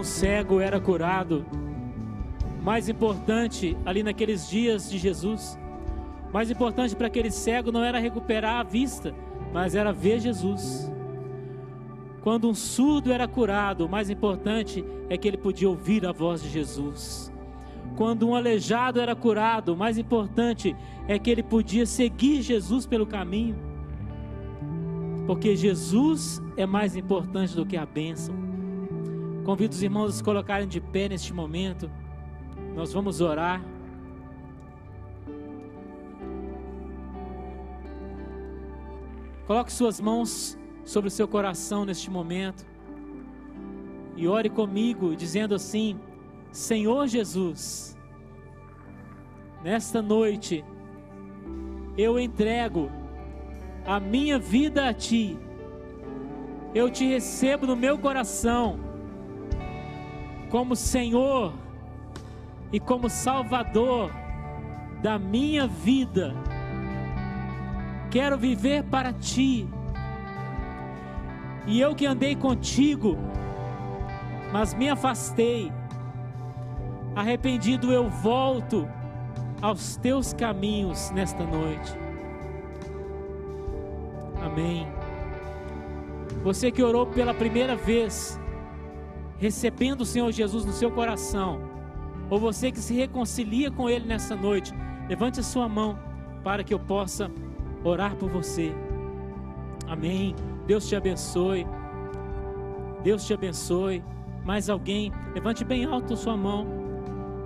Cego 0.07 0.59
era 0.59 0.79
curado, 0.79 1.45
mais 2.63 2.89
importante 2.89 3.77
ali 3.85 4.01
naqueles 4.01 4.49
dias 4.49 4.89
de 4.89 4.97
Jesus, 4.97 5.59
mais 6.33 6.49
importante 6.49 6.95
para 6.95 7.07
aquele 7.07 7.29
cego 7.29 7.71
não 7.71 7.83
era 7.83 7.99
recuperar 7.99 8.59
a 8.59 8.63
vista, 8.63 9.13
mas 9.53 9.75
era 9.75 9.91
ver 9.91 10.19
Jesus. 10.19 10.91
Quando 12.21 12.49
um 12.49 12.53
surdo 12.53 13.11
era 13.11 13.27
curado, 13.27 13.87
mais 13.87 14.09
importante 14.09 14.83
é 15.09 15.17
que 15.17 15.27
ele 15.27 15.37
podia 15.37 15.69
ouvir 15.69 16.05
a 16.05 16.11
voz 16.11 16.41
de 16.41 16.49
Jesus. 16.49 17.31
Quando 17.95 18.27
um 18.27 18.35
aleijado 18.35 18.99
era 18.99 19.15
curado, 19.15 19.75
mais 19.75 19.97
importante 19.97 20.75
é 21.07 21.17
que 21.17 21.29
ele 21.29 21.43
podia 21.43 21.85
seguir 21.85 22.41
Jesus 22.41 22.85
pelo 22.85 23.05
caminho. 23.05 23.55
Porque 25.25 25.55
Jesus 25.55 26.41
é 26.55 26.65
mais 26.65 26.95
importante 26.95 27.55
do 27.55 27.65
que 27.65 27.77
a 27.77 27.85
bênção. 27.85 28.46
Convido 29.47 29.73
os 29.73 29.81
irmãos 29.81 30.09
a 30.09 30.11
se 30.11 30.21
colocarem 30.21 30.67
de 30.67 30.81
pé 30.81 31.07
neste 31.07 31.31
momento. 31.31 31.89
Nós 32.75 32.91
vamos 32.91 33.21
orar. 33.21 33.63
Coloque 39.45 39.71
suas 39.71 40.01
mãos 40.01 40.59
sobre 40.83 41.07
o 41.07 41.11
seu 41.11 41.29
coração 41.29 41.85
neste 41.85 42.11
momento. 42.11 42.67
E 44.17 44.27
ore 44.27 44.49
comigo, 44.49 45.15
dizendo 45.15 45.55
assim: 45.55 45.97
Senhor 46.51 47.07
Jesus, 47.07 47.97
nesta 49.63 50.01
noite 50.01 50.61
eu 51.97 52.19
entrego 52.19 52.91
a 53.85 53.97
minha 53.97 54.37
vida 54.37 54.89
a 54.89 54.93
Ti. 54.93 55.39
Eu 56.75 56.91
te 56.91 57.05
recebo 57.05 57.65
no 57.65 57.77
meu 57.77 57.97
coração 57.97 58.86
como 60.49 60.75
Senhor 60.75 61.53
e 62.71 62.79
como 62.79 63.09
Salvador 63.09 64.11
da 65.01 65.17
minha 65.19 65.67
vida. 65.67 66.33
Quero 68.09 68.37
viver 68.37 68.83
para 68.83 69.13
Ti. 69.13 69.67
E 71.65 71.79
eu 71.81 71.93
que 71.93 72.05
andei 72.05 72.35
contigo, 72.35 73.17
mas 74.51 74.73
me 74.73 74.89
afastei. 74.89 75.71
Arrependido 77.15 77.91
eu 77.91 78.09
volto 78.09 78.87
aos 79.61 79.97
teus 79.97 80.33
caminhos 80.33 81.11
nesta 81.11 81.43
noite. 81.43 81.93
Amém. 84.41 84.87
Você 86.43 86.71
que 86.71 86.81
orou 86.81 87.07
pela 87.07 87.33
primeira 87.33 87.75
vez, 87.75 88.39
recebendo 89.37 90.01
o 90.01 90.05
Senhor 90.05 90.31
Jesus 90.31 90.65
no 90.65 90.71
seu 90.71 90.91
coração, 90.91 91.61
ou 92.29 92.39
você 92.39 92.71
que 92.71 92.79
se 92.79 92.93
reconcilia 92.93 93.71
com 93.71 93.89
Ele 93.89 94.05
nessa 94.05 94.35
noite, 94.35 94.73
levante 95.07 95.39
a 95.39 95.43
sua 95.43 95.69
mão 95.69 95.97
para 96.43 96.63
que 96.63 96.73
eu 96.73 96.79
possa 96.79 97.31
orar 97.83 98.15
por 98.15 98.29
você. 98.29 98.73
Amém. 99.87 100.35
Deus 100.65 100.87
te 100.87 100.95
abençoe. 100.95 101.65
Deus 103.03 103.25
te 103.25 103.33
abençoe. 103.33 104.03
Mais 104.43 104.69
alguém, 104.69 105.11
levante 105.33 105.63
bem 105.63 105.85
alto 105.85 106.13
a 106.13 106.17
sua 106.17 106.35
mão 106.35 106.67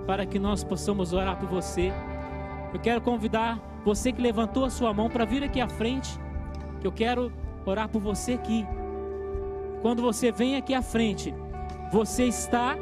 para 0.06 0.26
que 0.26 0.38
nós 0.38 0.64
possamos 0.64 1.12
orar 1.12 1.38
por 1.38 1.48
você. 1.48 1.92
Eu 2.72 2.80
quero 2.80 3.00
convidar 3.00 3.60
você 3.84 4.12
que 4.12 4.20
levantou 4.20 4.64
a 4.64 4.70
sua 4.70 4.92
mão 4.92 5.08
para 5.08 5.24
vir 5.24 5.44
aqui 5.44 5.60
à 5.60 5.68
frente, 5.68 6.18
que 6.80 6.86
eu 6.86 6.92
quero 6.92 7.32
orar 7.64 7.88
por 7.88 8.00
você 8.00 8.34
aqui. 8.34 8.66
Quando 9.80 10.02
você 10.02 10.30
vem 10.32 10.56
aqui 10.56 10.74
à 10.74 10.82
frente, 10.82 11.34
você 11.92 12.24
está 12.24 12.74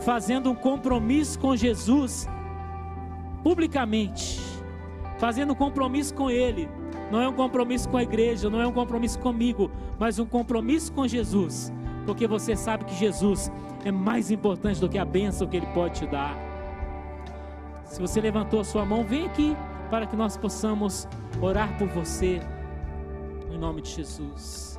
fazendo 0.00 0.50
um 0.50 0.56
compromisso 0.56 1.38
com 1.38 1.54
Jesus 1.54 2.28
publicamente, 3.44 4.40
fazendo 5.18 5.52
um 5.52 5.54
compromisso 5.54 6.12
com 6.12 6.28
Ele. 6.28 6.68
Não 7.12 7.20
é 7.20 7.28
um 7.28 7.32
compromisso 7.32 7.88
com 7.88 7.96
a 7.96 8.02
igreja, 8.02 8.50
não 8.50 8.60
é 8.60 8.66
um 8.66 8.72
compromisso 8.72 9.20
comigo, 9.20 9.70
mas 9.98 10.18
um 10.18 10.26
compromisso 10.26 10.92
com 10.92 11.06
Jesus, 11.06 11.72
porque 12.04 12.26
você 12.26 12.56
sabe 12.56 12.84
que 12.84 12.94
Jesus 12.96 13.52
é 13.84 13.92
mais 13.92 14.32
importante 14.32 14.80
do 14.80 14.88
que 14.88 14.98
a 14.98 15.04
bênção 15.04 15.46
que 15.46 15.56
Ele 15.56 15.66
pode 15.66 16.00
te 16.00 16.06
dar. 16.06 16.36
Se 17.84 18.00
você 18.00 18.20
levantou 18.20 18.60
a 18.60 18.64
sua 18.64 18.84
mão, 18.84 19.04
vem 19.04 19.26
aqui 19.26 19.56
para 19.90 20.06
que 20.06 20.16
nós 20.16 20.36
possamos 20.36 21.08
orar 21.40 21.76
por 21.78 21.88
você, 21.88 22.40
em 23.50 23.58
nome 23.58 23.80
de 23.80 23.90
Jesus. 23.90 24.69